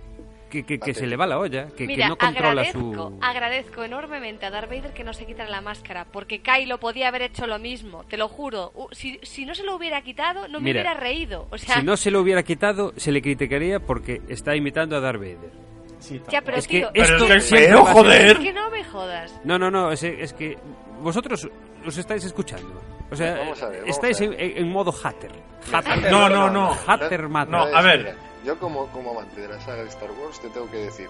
[0.49, 3.19] que, que- que se le va la olla, que, que Mira, no controla agradezco, su...
[3.21, 7.21] agradezco enormemente a Darth Vader que no se quitara la máscara, porque Kylo podía haber
[7.23, 8.71] hecho lo mismo, te lo juro.
[8.91, 11.47] Si, si no se lo hubiera quitado, no me Mira, hubiera reído.
[11.51, 14.99] O sea, Si no se lo hubiera quitado, se le criticaría porque está imitando a
[14.99, 15.51] Darth Vader.
[15.99, 18.31] Sí, ya, pero es que tío, Pero esto es que feo, joder.
[18.31, 19.39] es que no me jodas.
[19.43, 20.57] No, no, no, es, es que
[21.01, 21.47] vosotros
[21.85, 22.81] os estáis escuchando.
[23.11, 25.31] O sea, ver, estáis En, en modo hatter.
[25.73, 26.09] Hatter.
[26.11, 26.73] No, no, no.
[26.87, 27.51] Hatter mata.
[27.51, 28.15] No, a ver.
[28.45, 31.07] Yo como, como amante de la saga de Star Wars te tengo que decir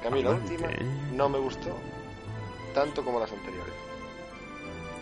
[0.00, 0.68] que a mí la última
[1.14, 1.76] no me gustó
[2.74, 3.74] tanto como las anteriores.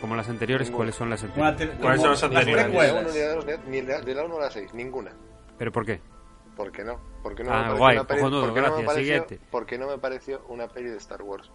[0.01, 0.77] Como las anteriores, Ninguna.
[0.79, 1.57] ¿cuáles son las anteriores?
[1.59, 2.67] te- ¿Cuáles son las anteriores?
[2.67, 3.03] Ni de la precuelas.
[3.03, 4.75] uno, ni de la dos, ni- ni de la- de la 1 a la 6,
[4.75, 5.13] ninguna.
[5.59, 6.01] ¿Pero por qué?
[6.57, 7.01] ¿Por qué no?
[7.23, 9.41] Porque no Ah, me guay, cojonudo, porque no me gracias, pareció- siguiente.
[9.51, 11.51] porque no me pareció una peli de Star Wars.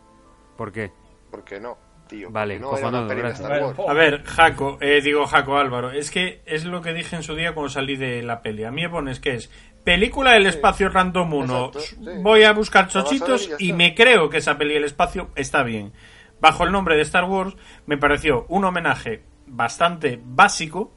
[0.55, 0.91] ¿Por qué?
[1.31, 2.29] Porque no, tío.
[2.29, 3.39] Vale, porque no cojonudo, gracias.
[3.41, 3.79] Star Wars.
[3.89, 7.35] A ver, Jaco, eh, digo Jaco Álvaro, es que es lo que dije en su
[7.35, 8.63] día cuando salí de la peli.
[8.63, 9.51] A mí me pones que es
[9.85, 11.65] película del espacio random 1.
[11.67, 11.95] Exacto, sí.
[12.21, 15.93] Voy a buscar a chochitos y me creo que esa peli del espacio está bien.
[16.41, 17.55] Bajo el nombre de Star Wars
[17.85, 20.91] me pareció un homenaje bastante básico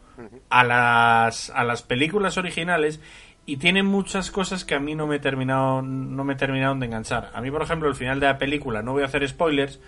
[0.51, 3.01] a las, a las películas originales
[3.47, 7.30] y tiene muchas cosas que a mí no me terminaron no me terminaron de enganchar.
[7.32, 9.80] A mí, por ejemplo, el final de la película, no voy a hacer spoilers,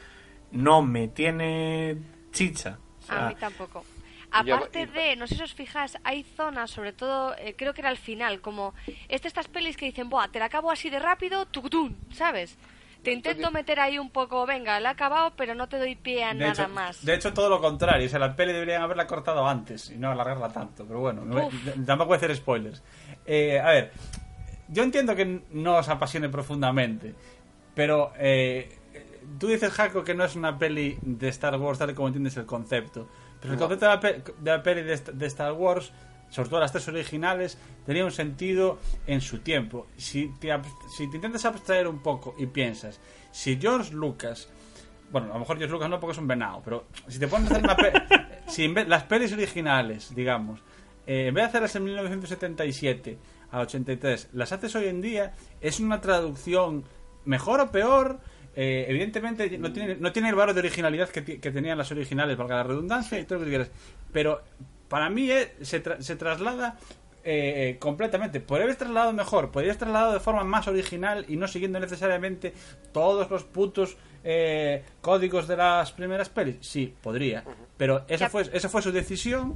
[0.52, 1.98] no me tiene
[2.32, 2.78] chicha.
[3.00, 3.84] O sea, A mí tampoco.
[4.32, 7.90] Aparte de, no sé si os fijáis, hay zonas, sobre todo, eh, creo que era
[7.90, 8.74] al final, como
[9.08, 12.56] es de estas pelis que dicen, Buah, te la acabo así de rápido, tucutún, ¿sabes?
[13.02, 16.22] Te intento meter ahí un poco, venga, la he acabado, pero no te doy pie
[16.22, 17.02] a De nada hecho, más.
[17.02, 18.06] de hecho, todo lo contrario.
[18.06, 20.84] O sea, la peli deberían haberla cortado antes y no alargarla tanto.
[20.86, 21.48] Pero bueno, no-
[21.86, 22.82] tampoco voy a hacer spoilers.
[23.24, 23.92] Eh, a ver,
[24.68, 27.14] yo entiendo que no os apasione profundamente,
[27.74, 28.68] pero eh,
[29.38, 32.36] tú dices, Jaco, que no es una peli de Star Wars tal y como entiendes
[32.36, 33.08] el concepto.
[33.40, 35.92] Pero el concepto de la, pe- de la peli de, Star Wars,
[36.28, 39.86] sobre todo las tres originales, tenía un sentido en su tiempo.
[39.96, 40.50] Si te,
[40.96, 43.00] si te intentas abstraer un poco y piensas,
[43.32, 44.48] si George Lucas
[45.10, 47.50] bueno, a lo mejor George Lucas no porque es un venado, pero si te pones
[47.50, 47.92] a hacer una pe-
[48.46, 50.60] si en vez- las pelis originales, digamos,
[51.04, 53.18] eh, en vez de hacerlas en 1977
[53.50, 56.84] a 83, las haces hoy en día, es una traducción
[57.24, 58.20] mejor o peor.
[58.56, 62.36] Eh, evidentemente no tiene, no tiene el valor de originalidad que, que tenían las originales,
[62.36, 63.70] valga la redundancia y todo lo que quieras.
[64.12, 64.42] Pero
[64.88, 66.78] para mí eh, se, tra- se traslada
[67.22, 68.40] eh, completamente.
[68.40, 72.52] Podría haber trasladado mejor, podría haber trasladado de forma más original y no siguiendo necesariamente
[72.92, 76.56] todos los putos eh, códigos de las primeras pelis.
[76.60, 77.44] Sí, podría.
[77.76, 79.54] Pero esa fue, esa fue su decisión.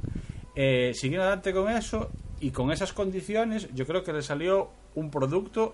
[0.57, 5.11] Eh, siguiendo adelante con eso y con esas condiciones, yo creo que le salió un
[5.11, 5.73] producto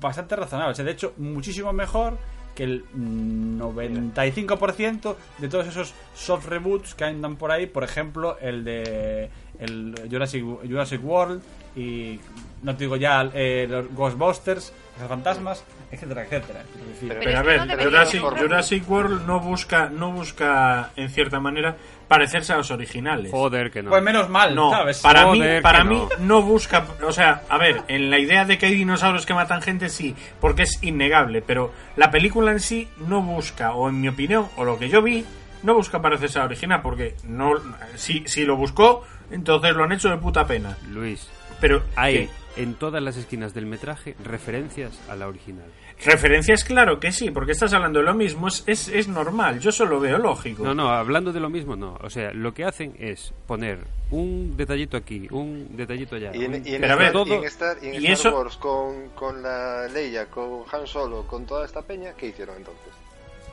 [0.00, 0.72] bastante razonable.
[0.72, 2.18] O sea, de hecho, muchísimo mejor
[2.60, 7.66] que el mm, 95% de todos esos soft reboots que andan por ahí.
[7.66, 11.42] Por ejemplo, el de el Jurassic, Jurassic World
[11.76, 12.18] y
[12.62, 16.64] no te digo ya eh, los Ghostbusters, los fantasmas, etcétera, etcétera.
[17.00, 18.20] Pero- Pero a ver, no Jurassic.
[18.22, 21.76] Jurassic World no busca, no busca, en cierta manera,
[22.10, 23.30] parecerse a los originales.
[23.30, 23.90] Joder, que no.
[23.90, 24.98] pues menos mal, No, ¿sabes?
[24.98, 26.24] para mí, para mí no.
[26.40, 29.62] no busca, o sea, a ver, en la idea de que hay dinosaurios que matan
[29.62, 34.08] gente sí, porque es innegable, pero la película en sí no busca, o en mi
[34.08, 35.24] opinión, o lo que yo vi,
[35.62, 37.52] no busca parecerse a la original, porque no
[37.94, 40.76] si, si lo buscó, entonces lo han hecho de puta pena.
[40.90, 41.30] Luis,
[41.60, 42.62] Pero hay ¿qué?
[42.62, 45.66] en todas las esquinas del metraje referencias a la original.
[46.04, 49.70] Referencias, claro que sí, porque estás hablando de lo mismo, es, es, es normal, yo
[49.72, 50.64] solo veo lógico.
[50.64, 51.98] No, no, hablando de lo mismo, no.
[52.02, 53.78] O sea, lo que hacen es poner
[54.10, 56.30] un detallito aquí, un detallito allá.
[56.34, 57.94] Y en, un- y en Pero a Star, ver, y en todo- Star, y en
[57.94, 62.12] y Star eso- Wars con, con la Leia, con Han Solo, con toda esta peña,
[62.16, 62.92] ¿qué hicieron entonces?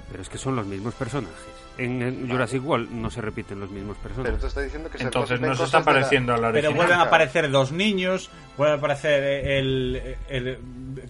[0.10, 1.36] Pero es que son los mismos personajes.
[1.78, 4.40] En el Jurassic World no se repiten los mismos Pero personajes.
[4.42, 6.70] tú estás diciendo que se Entonces no se está de la- pareciendo a la Pero
[6.70, 6.76] original.
[6.76, 10.58] vuelven a aparecer dos niños, vuelve a aparecer el, el-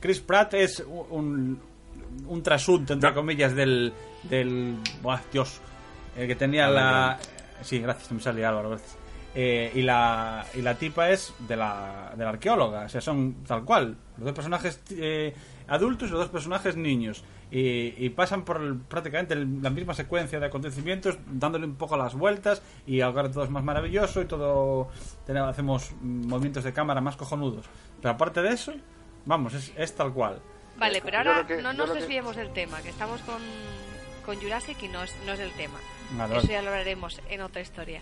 [0.02, 0.80] Chris Pratt es
[1.10, 1.60] un,
[2.26, 3.16] un trasunto, entre No.
[3.16, 3.93] comillas, del...
[4.24, 5.62] del buah, Dios,
[6.18, 7.18] el que tenía la...
[7.62, 8.98] Sí, gracias, me sale Álvaro, gracias.
[9.36, 13.43] Eh, y, la, y la tipa es de la, de la arqueóloga, o sea, son
[13.48, 15.34] tal cual, los dos personajes eh,
[15.68, 17.24] adultos y los dos personajes niños.
[17.50, 21.95] Y, y pasan por el- prácticamente el- la misma secuencia de acontecimientos, dándole un poco
[21.95, 24.89] las vueltas, y ahora todo es más maravilloso y todo
[25.26, 27.66] tenemos, hacemos movimientos de cámara más cojonudos.
[28.02, 28.74] Pero aparte de eso,
[29.26, 30.41] vamos, es, es tal cual.
[30.78, 33.41] Vale, pero ahora que- no nos que- desviemos del tema, que estamos con,
[34.26, 35.80] con Jurassic y no es, no es el tema.
[36.12, 38.02] Vale, Eso ya lo hablaremos en otra historia.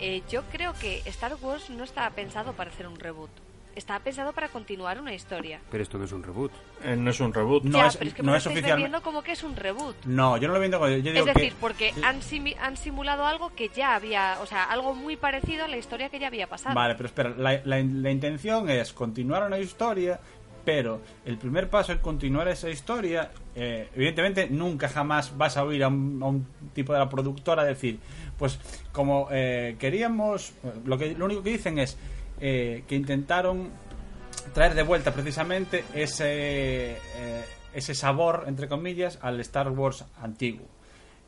[0.00, 3.30] Eh, yo creo que Star Wars no estaba pensado para hacer un reboot.
[3.76, 5.60] Estaba pensado para continuar una historia.
[5.70, 6.50] Pero esto no es un reboot.
[6.82, 7.62] Eh, no es un reboot.
[7.64, 9.96] No ya, es- pero es que no es oficial- vendiendo como que es un reboot.
[10.06, 12.76] No, yo no lo viendo como yo digo Es decir, que porque han, simi- han
[12.78, 16.28] simulado algo que ya había, o sea, algo muy parecido a la historia que ya
[16.28, 16.74] había pasado.
[16.74, 20.18] Vale, pero espera, la, la- la intención es continuar una historia,
[20.64, 25.84] pero el primer paso en continuar esa historia, eh, evidentemente nunca jamás vas a oír
[25.84, 28.00] a un, a un tipo de la productora decir,
[28.38, 28.58] pues
[28.90, 30.54] como eh, queríamos,
[30.86, 31.96] lo, que, lo único que dicen es
[32.40, 33.70] eh, que intentaron
[34.52, 40.66] traer de vuelta precisamente ese, eh, ese sabor, entre comillas, al Star Wars antiguo.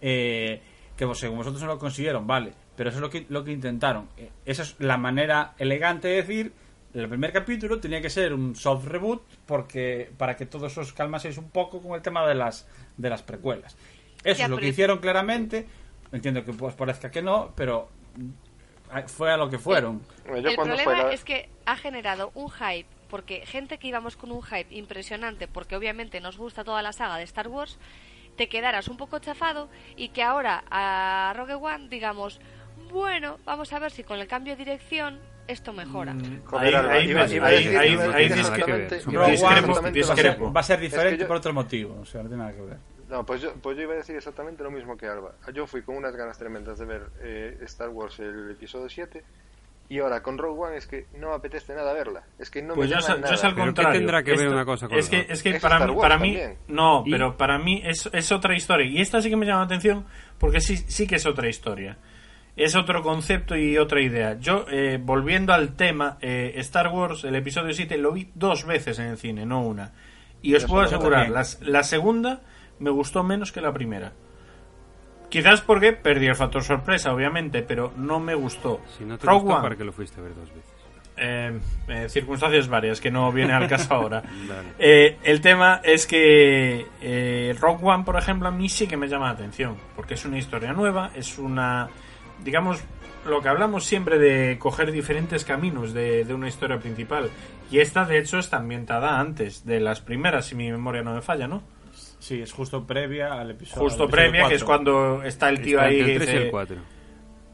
[0.00, 0.60] Eh,
[0.96, 4.08] que según vosotros no lo consiguieron, vale, pero eso es lo que, lo que intentaron.
[4.44, 6.52] Esa es la manera elegante de decir,
[6.92, 11.38] el primer capítulo tenía que ser un soft reboot porque para que todos os calmaseis
[11.38, 13.76] un poco con el tema de las, de las precuelas.
[14.24, 15.66] Eso Ya, es lo que hicieron claramente,
[16.10, 17.88] entiendo que os parezca que no, pero
[19.06, 20.00] fue a lo que fueron.
[20.26, 24.16] Yo el problema fue la- es que ha generado un hype, porque gente que íbamos
[24.16, 27.78] con un hype impresionante, porque obviamente nos gusta toda la saga de Star Wars,
[28.36, 32.40] te quedaras un poco chafado y que ahora a Rogue One digamos,
[32.92, 35.18] bueno, vamos a ver si con el cambio de dirección
[35.48, 36.14] esto mejora.
[36.44, 37.06] Joder, Ahí-
[40.04, 42.42] discrepo, Va a ser- Es que diferente yo- por otro motivo, o sea, no tiene
[42.44, 42.76] nada que ver.
[43.08, 45.32] No, pues yo, pues yo iba a decir exactamente lo mismo que Alba.
[45.54, 49.24] Yo fui con unas ganas tremendas de ver eh, Star Wars el episodio 7
[49.90, 52.24] y ahora con Rogue One es que no me apetece nada verla.
[52.38, 53.34] Es que no Pues me yo, es- yo nada.
[53.34, 53.98] es al ¿Pero qué contrario.
[54.00, 55.94] tendrá que ver Esto- una cosa con es la que, es que Es para, mí,
[55.98, 56.58] para mí también.
[56.68, 57.10] no, ¿Y?
[57.12, 60.04] pero para mí es, es otra historia y esta sí que me llama la atención
[60.38, 61.96] porque sí sí que es otra historia.
[62.56, 64.36] Es otro concepto y otra idea.
[64.38, 68.98] Yo, eh, volviendo al tema, eh, Star Wars, el episodio 7, lo vi dos veces
[68.98, 69.92] en el cine, no una.
[70.42, 72.40] Y os Yo puedo asegurar, las- la segunda
[72.80, 74.12] me gustó menos que la primera.
[75.28, 78.80] Quizás porque perdí el factor sorpresa, obviamente, pero no me gustó.
[78.96, 80.78] Si no te Rogue gustó, One, ¿para qué lo fuiste a ver dos veces?
[81.18, 81.58] eh,
[81.88, 84.22] eh, circunstancias varias que no viene al caso ahora.
[84.22, 84.68] Vale.
[84.78, 89.08] Eh, el tema es que eh, Rock One, por ejemplo, a mí sí que me
[89.08, 91.88] llama la atención, porque es una historia nueva, es una,
[92.42, 92.82] digamos,
[93.26, 97.28] lo que hablamos siempre de coger diferentes caminos de, de una historia principal.
[97.70, 101.20] Y esta, de hecho, está ambientada antes de las primeras, si mi memoria no me
[101.20, 101.62] falla, ¿no?
[102.18, 103.82] Sí, es justo previa al episodio.
[103.82, 104.66] Justo al episodio previa, que es 4.
[104.66, 106.76] cuando está el tío Está ahí el 3 y el 4.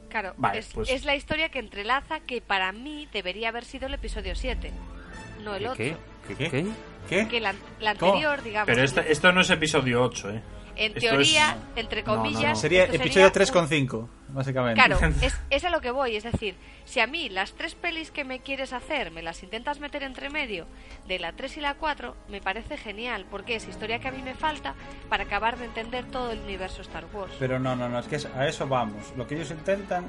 [0.09, 3.87] Claro, Vale, es, pues- es la historia que entrelaza que para mí debería haber sido
[3.89, 4.71] el episodio 7,
[5.43, 5.77] no el 8.
[5.77, 5.97] ¿Qué?
[6.29, 6.35] ¿Qué?
[6.37, 6.51] ¿Qué?
[6.51, 6.67] ¿Qué?
[7.09, 7.29] ¿Qué?
[7.29, 8.13] Que la, la ¿Cómo?
[8.13, 10.41] anterior, digamos, Pero este- esto no es episodio 8, ¿eh?
[10.77, 12.23] En esto teoría, es- entre No, no, no.
[12.31, 14.83] comillas, Sería episodio sería un- 3,5, básicamente.
[14.83, 16.17] Claro, es, es a lo que voy.
[16.17, 19.81] Es decir, si a mí las tres pelis que me quieres hacer me las intentas
[19.81, 20.67] meter entre medio
[21.07, 24.23] de la 3 y la 4, me parece genial, porque es historia que a mí
[24.23, 24.75] me falta
[25.09, 27.33] para acabar de entender todo el universo Star Wars.
[27.39, 29.13] Pero no, no, no, es que es- a eso vamos.
[29.17, 30.09] Lo que ellos intentan,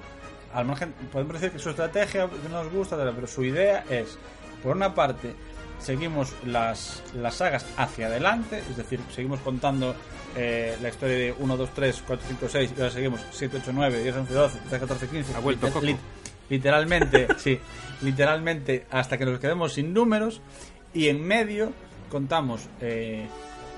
[0.54, 4.18] al margen, podemos decir que su estrategia no nos gusta, pero su idea es,
[4.64, 5.36] por una parte,
[5.80, 9.94] seguimos las, las sagas hacia adelante, es decir, seguimos contando
[10.36, 13.72] eh, la historia de 1, 2, 3, 4, 5, 6, y ahora seguimos 7, 8,
[13.74, 15.36] 9, 10, 11, 12, 13, 14, 15.
[15.36, 15.82] Ha vuelto Coco.
[15.86, 15.98] lit-
[16.50, 17.60] literalmente, sí,
[18.02, 20.42] literalmente hasta que nos quedemos sin números
[20.94, 21.72] y en medio
[22.10, 23.26] contamos eh,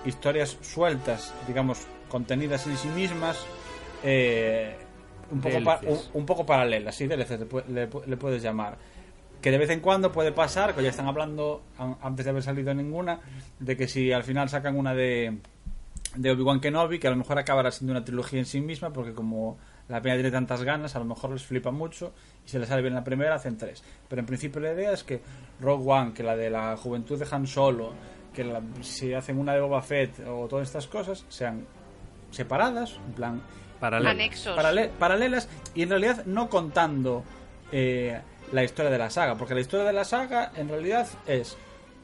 [0.05, 1.79] historias sueltas, digamos,
[2.09, 3.37] contenidas en sí mismas,
[4.03, 4.75] eh,
[5.31, 7.39] un, poco pa- un, un poco paralelas, sí, DLCs
[7.69, 8.77] le, le le puedes llamar.
[9.41, 12.43] Que de vez en cuando puede pasar, que ya están hablando, an- antes de haber
[12.43, 13.19] salido ninguna,
[13.59, 15.37] de que si al final sacan una de
[16.17, 19.13] de Obi-Wan Kenobi, que a lo mejor acabará siendo una trilogía en sí misma, porque
[19.13, 19.57] como
[19.87, 22.13] la peña tiene tantas ganas, a lo mejor les flipa mucho
[22.45, 23.83] y se les sale bien la primera, hacen tres.
[24.09, 25.21] Pero en principio la idea es que
[25.61, 27.93] Rogue One, que la de la juventud de Han Solo,
[28.33, 31.65] que la- si hacen una de Boba Fett o todas estas cosas, sean
[32.31, 33.41] separadas, en plan
[33.79, 34.13] Paralelas.
[34.55, 37.23] Parale- paralelas y en realidad no contando
[37.71, 38.19] eh,
[38.51, 41.57] la historia de la saga, porque la historia de la saga en realidad es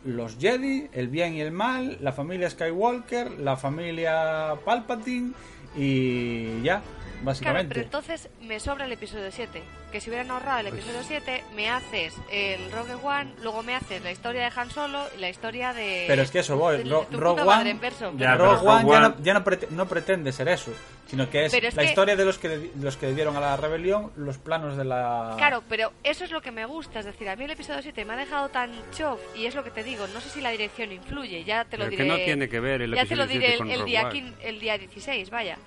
[0.06, 5.34] los Jedi, el bien y el mal, la familia Skywalker, la familia Palpatine
[5.76, 7.70] y ya, Claro, básicamente.
[7.76, 9.64] pero entonces me sobra el episodio 7.
[9.94, 14.04] Que si hubieran ahorrado el episodio 7, me haces el Rogue One, luego me haces
[14.04, 16.06] la historia de Han Solo y la historia de.
[16.08, 17.80] Pero es que eso voy, Rogue One.
[18.18, 20.72] Ya, Rogue One ya, no, ya no, no pretende ser eso,
[21.08, 23.56] sino que es, la que- historia de los que, de los que dieron a la
[23.58, 25.34] rebelión los planos de la...
[25.38, 27.00] Claro, pero eso es lo que me gusta.
[27.00, 29.20] Es decir, a mí el episodio 7 me ha dejado tan chof.
[29.36, 30.08] Y es lo que te digo.
[30.14, 31.44] No sé si la dirección influye.
[31.44, 32.18] Ya te lo Pero que diré.
[32.18, 34.78] no tiene que ver el ya te lo diré 7 el, día, quin- el día
[34.78, 35.58] 16, vaya.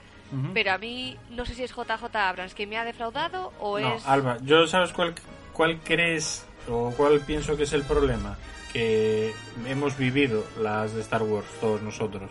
[0.52, 3.94] Pero a mí no sé si es JJ Abrams que me ha defraudado o No,
[3.94, 4.04] es.
[4.06, 5.14] Alba, ¿yo sabes cuál,
[5.52, 8.36] cuál crees o cuál pienso que es el problema?
[8.72, 9.32] Que
[9.68, 12.28] hemos vivido las de Star Wars, todos nosotros.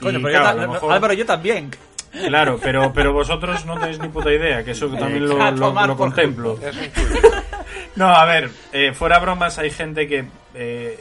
[0.00, 1.70] Y, Coño, pero claro, yo a ta- lo mejor- Álvaro, yo también.
[2.12, 6.58] Claro, pero, pero vosotros no tenéis ni puta idea, que eso también lo, lo- contemplo.
[7.96, 10.98] No, a ver, eh, fuera bromas, hay gente que eh,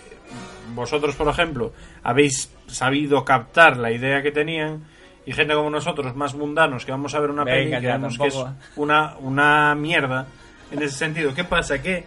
[0.73, 1.71] vosotros, por ejemplo,
[2.03, 4.83] habéis sabido captar la idea que tenían
[5.25, 7.99] y gente como nosotros, más mundanos, que vamos a ver una Venga, peli que ya,
[8.17, 8.35] que es
[8.75, 10.27] una, una mierda
[10.71, 11.33] en ese sentido.
[11.33, 11.81] ¿Qué pasa?
[11.81, 12.05] Que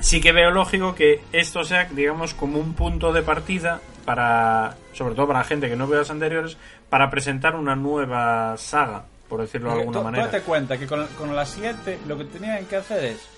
[0.00, 5.14] sí que veo lógico que esto sea, digamos, como un punto de partida para, sobre
[5.14, 6.56] todo para gente que no vea las anteriores,
[6.88, 10.24] para presentar una nueva saga, por decirlo de alguna tú- manera.
[10.24, 13.28] tú date cuenta que con, con las 7 lo que tenían que hacer es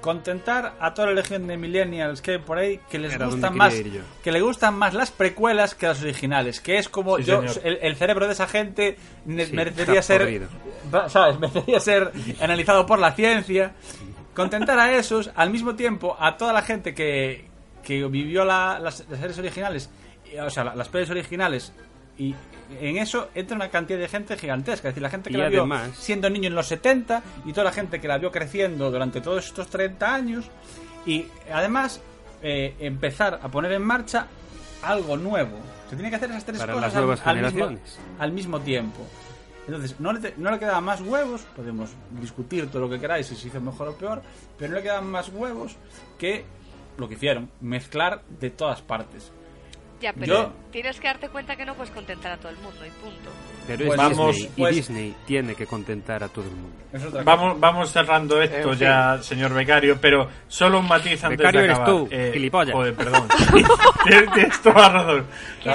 [0.00, 3.54] contentar a toda la legión de millennials que hay por ahí que les Era gustan
[3.54, 4.00] más yo.
[4.24, 7.78] que le gustan más las precuelas que las originales que es como Sí, yo el,
[7.82, 8.96] el cerebro de esa gente
[9.26, 10.48] Sí, merecería ser podrido.
[10.94, 13.72] va- sabes merecería ser analizado por la ciencia
[14.34, 17.46] contentar a esos al mismo tiempo a toda la gente que,
[17.82, 19.90] que vivió la- las, las series originales
[20.32, 21.72] y- o sea la- las pelis originales
[22.18, 22.34] y
[22.80, 24.88] en eso entra una cantidad de gente gigantesca.
[24.88, 25.62] Es decir, la gente que Y la vio
[25.96, 29.46] siendo niño en los 70 y toda la gente que la vio creciendo durante todos
[29.46, 30.44] estos 30 años.
[31.06, 32.00] Y además
[32.42, 34.26] eh, empezar a poner en marcha
[34.82, 35.58] algo nuevo.
[35.88, 37.64] Se tiene que hacer esas tres cosas al, al mismo,
[38.20, 39.06] al mismo tiempo.
[39.70, 41.90] Entonces, no le, no quedaban más huevos, podemos
[42.20, 44.20] discutir todo lo que queráis si se hizo mejor o peor,
[44.58, 45.76] pero no le quedaban más huevos
[46.18, 46.44] que
[46.98, 49.30] lo que hicieron, mezclar de todas partes.
[50.00, 52.78] Ya, pero Yo- tienes que darte cuenta que no puedes contentar a todo el mundo
[52.86, 53.30] y punto.
[53.66, 57.22] Pero Pues es vamos, Disney pues- y Disney tiene que contentar a todo el mundo.
[57.22, 61.78] Vamos, vamos cerrando esto ya, señor becario, pero solo un matiz antes Becario de eres
[61.78, 61.92] acabar.
[62.00, 62.74] tú, gilipollas.
[62.74, 63.28] Joder, perdón.
[64.06, 65.26] tienes, toda razón.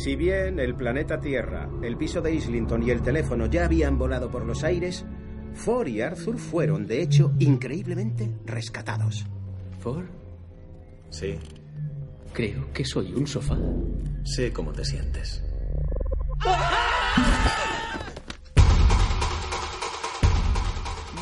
[0.02, 4.30] Si bien el planeta Tierra, el piso de Islington y el teléfono ya habían volado
[4.32, 5.04] por los aires,
[5.54, 9.26] Ford y Arthur fueron, de hecho, increíblemente rescatados.
[9.78, 10.06] ¿Ford?
[11.10, 11.38] Sí,
[12.32, 13.56] Creo que soy un sofá.
[14.24, 15.44] sé cómo te sientes.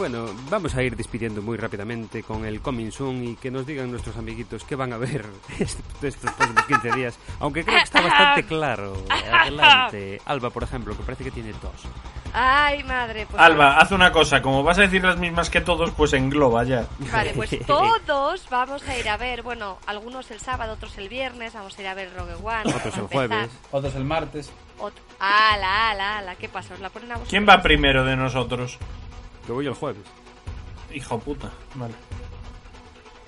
[0.01, 3.91] Bueno, vamos a ir despidiendo muy rápidamente con el Coming Soon y que nos digan
[3.91, 5.27] nuestros amiguitos qué van a ver
[5.59, 7.19] est- estos próximos 15 días.
[7.39, 8.95] Aunque creo que está bastante claro.
[9.11, 10.23] Adelante.
[10.25, 11.83] Alba, por ejemplo, que parece que tiene tos.
[12.33, 13.27] Ay, madre.
[13.31, 14.41] Pues Alba, haz una cosa.
[14.41, 16.87] Como vas a decir las mismas que todos, pues engloba ya.
[17.13, 21.53] Vale, pues todos vamos a ir a ver, bueno, algunos el sábado, otros el viernes,
[21.53, 22.75] vamos a ir a ver Rogue One.
[22.75, 23.51] Otros el jueves.
[23.71, 24.51] Otros el martes.
[24.79, 26.73] Ot- ala, ala, ala, ¿qué pasa?
[26.73, 27.29] ¿Os la ponen a vosotros?
[27.29, 28.79] ¿Quién va primero de nosotros?
[29.51, 30.05] Yo voy el jueves.
[30.95, 31.51] Hijo puta.
[31.75, 31.93] Vale.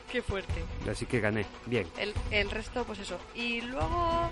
[0.09, 0.63] Qué fuerte.
[0.89, 1.45] Así que gané.
[1.67, 1.85] Bien.
[1.99, 3.19] El, el resto, pues eso.
[3.35, 4.31] Y luego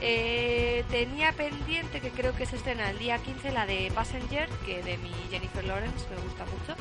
[0.00, 4.80] eh, tenía pendiente, que creo que se estrena el día 15, la de Passenger, que
[4.84, 6.80] de mi Jennifer Lawrence me gusta mucho.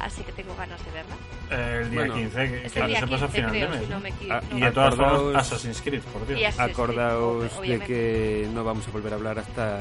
[0.00, 1.16] Así que tengo ganas de verla.
[1.50, 2.14] Eh, el día Bueno.
[2.14, 3.80] 15, que, que día sepas a 15, final de creo, mes.
[3.82, 4.12] si no me.
[4.30, 4.56] Ah, No.
[4.56, 6.40] Y de todas formas, Acordaos- Assassin's Creed, por Dios.
[6.40, 9.78] Creed, Acordaos ob- de que no vamos a volver a hablar hasta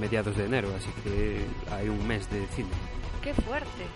[0.00, 2.70] mediados de enero, así que hay un mes de cine.
[3.22, 3.86] ¡Qué fuerte!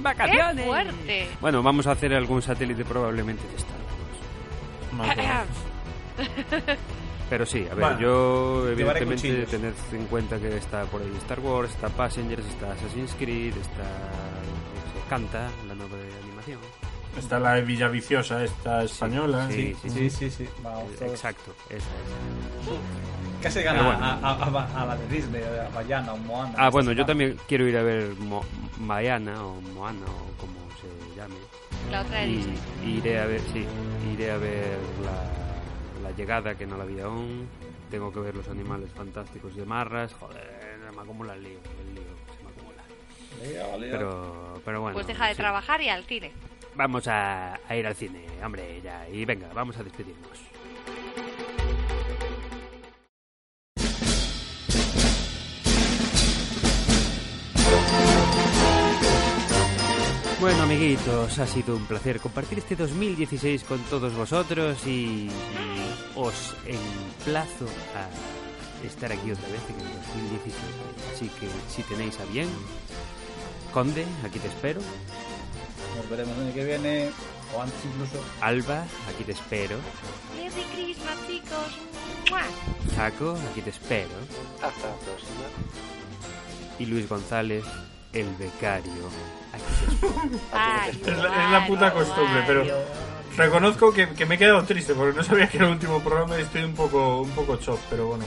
[0.00, 0.56] ¡Vacaciones!
[0.56, 1.28] ¡Qué fuerte!
[1.40, 3.78] Bueno, vamos a hacer algún satélite probablemente de Star
[4.98, 5.48] Wars.
[7.30, 11.40] Pero sí, a ver, Bueno, yo evidentemente tened en cuenta que está por ahí Star
[11.40, 13.84] Wars, está Passengers, está Assassin's Creed, está
[15.08, 16.58] Canta, la nueva de animación.
[17.18, 19.48] Está la de Villaviciosa, esta española.
[19.50, 20.48] Sí, sí, Sí, sí, sí.
[20.62, 21.12] Vamos, todos.
[21.12, 23.15] Exacto, esa es.
[23.42, 24.04] Casi gana bueno.
[24.04, 26.54] a, a- a- a la de Disney, a Bayana o Moana.
[26.56, 29.60] Ah, bueno, yo también quiero ir a ver Mo o Moana o
[30.38, 31.34] como se llame.
[31.90, 32.58] La otra de Y Disney.
[32.98, 33.64] iré a ver, sí,
[34.12, 37.48] iré a ver la, la llegada que no la vi aún.
[37.90, 40.12] Tengo que ver los animales fantásticos de Marras.
[40.14, 42.02] Joder, me acumula el lío, el lío,
[42.36, 42.82] se me acumula.
[43.78, 44.94] Pero, pero bueno.
[44.94, 45.36] Pues deja de sí.
[45.36, 46.32] trabajar y al cine.
[46.74, 49.08] Vamos a, a ir al cine, hombre, ya.
[49.08, 50.30] Y venga, vamos a despedirnos.
[60.46, 65.28] Bueno, amiguitos, ha sido un placer compartir este 2016 con todos vosotros y,
[66.14, 67.66] os emplazo
[67.96, 70.54] a estar aquí otra vez en el 2016.
[71.12, 72.48] Así que si tenéis a bien,
[73.74, 74.80] Conde, aquí te espero.
[75.96, 77.10] Nos veremos el año que viene,
[77.52, 78.24] o antes incluso.
[78.40, 79.78] Alba, aquí te espero.
[80.36, 82.94] Merry Christmas, chicos.
[82.94, 84.14] Jaco, aquí te espero.
[84.62, 85.48] Hasta la próxima.
[86.78, 87.64] Y Luis González,
[88.12, 88.92] el becario.
[90.52, 92.64] Ay, Es la, es la puta costumbre, pero
[93.36, 96.38] reconozco que, que me he quedado triste porque no sabía que era el último programa
[96.38, 98.24] y estoy un poco, un poco shock, pero bueno.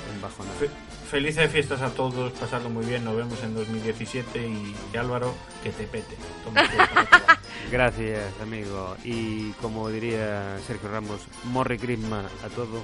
[0.60, 0.70] Fe-
[1.10, 5.72] felices fiestas a todos, pasarlo muy bien, nos vemos en 2017 y, y Álvaro, que
[5.72, 6.16] te pete.
[6.44, 6.62] Toma.
[7.72, 8.96] Gracias, amigo.
[9.04, 12.82] Y como diría Sergio Ramos, morre crisma a todo.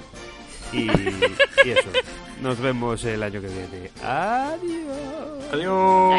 [0.72, 0.90] Y,
[1.64, 1.88] y eso,
[2.42, 3.90] nos vemos el año que viene.
[4.02, 5.44] Adiós.
[5.52, 6.14] Adiós.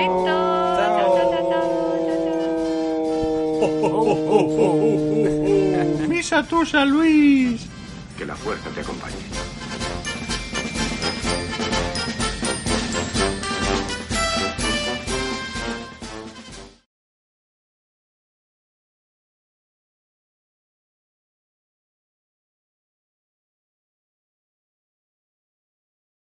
[6.08, 7.68] Misa tusa, Luis.
[8.18, 9.16] Que la fuerza te acompañe.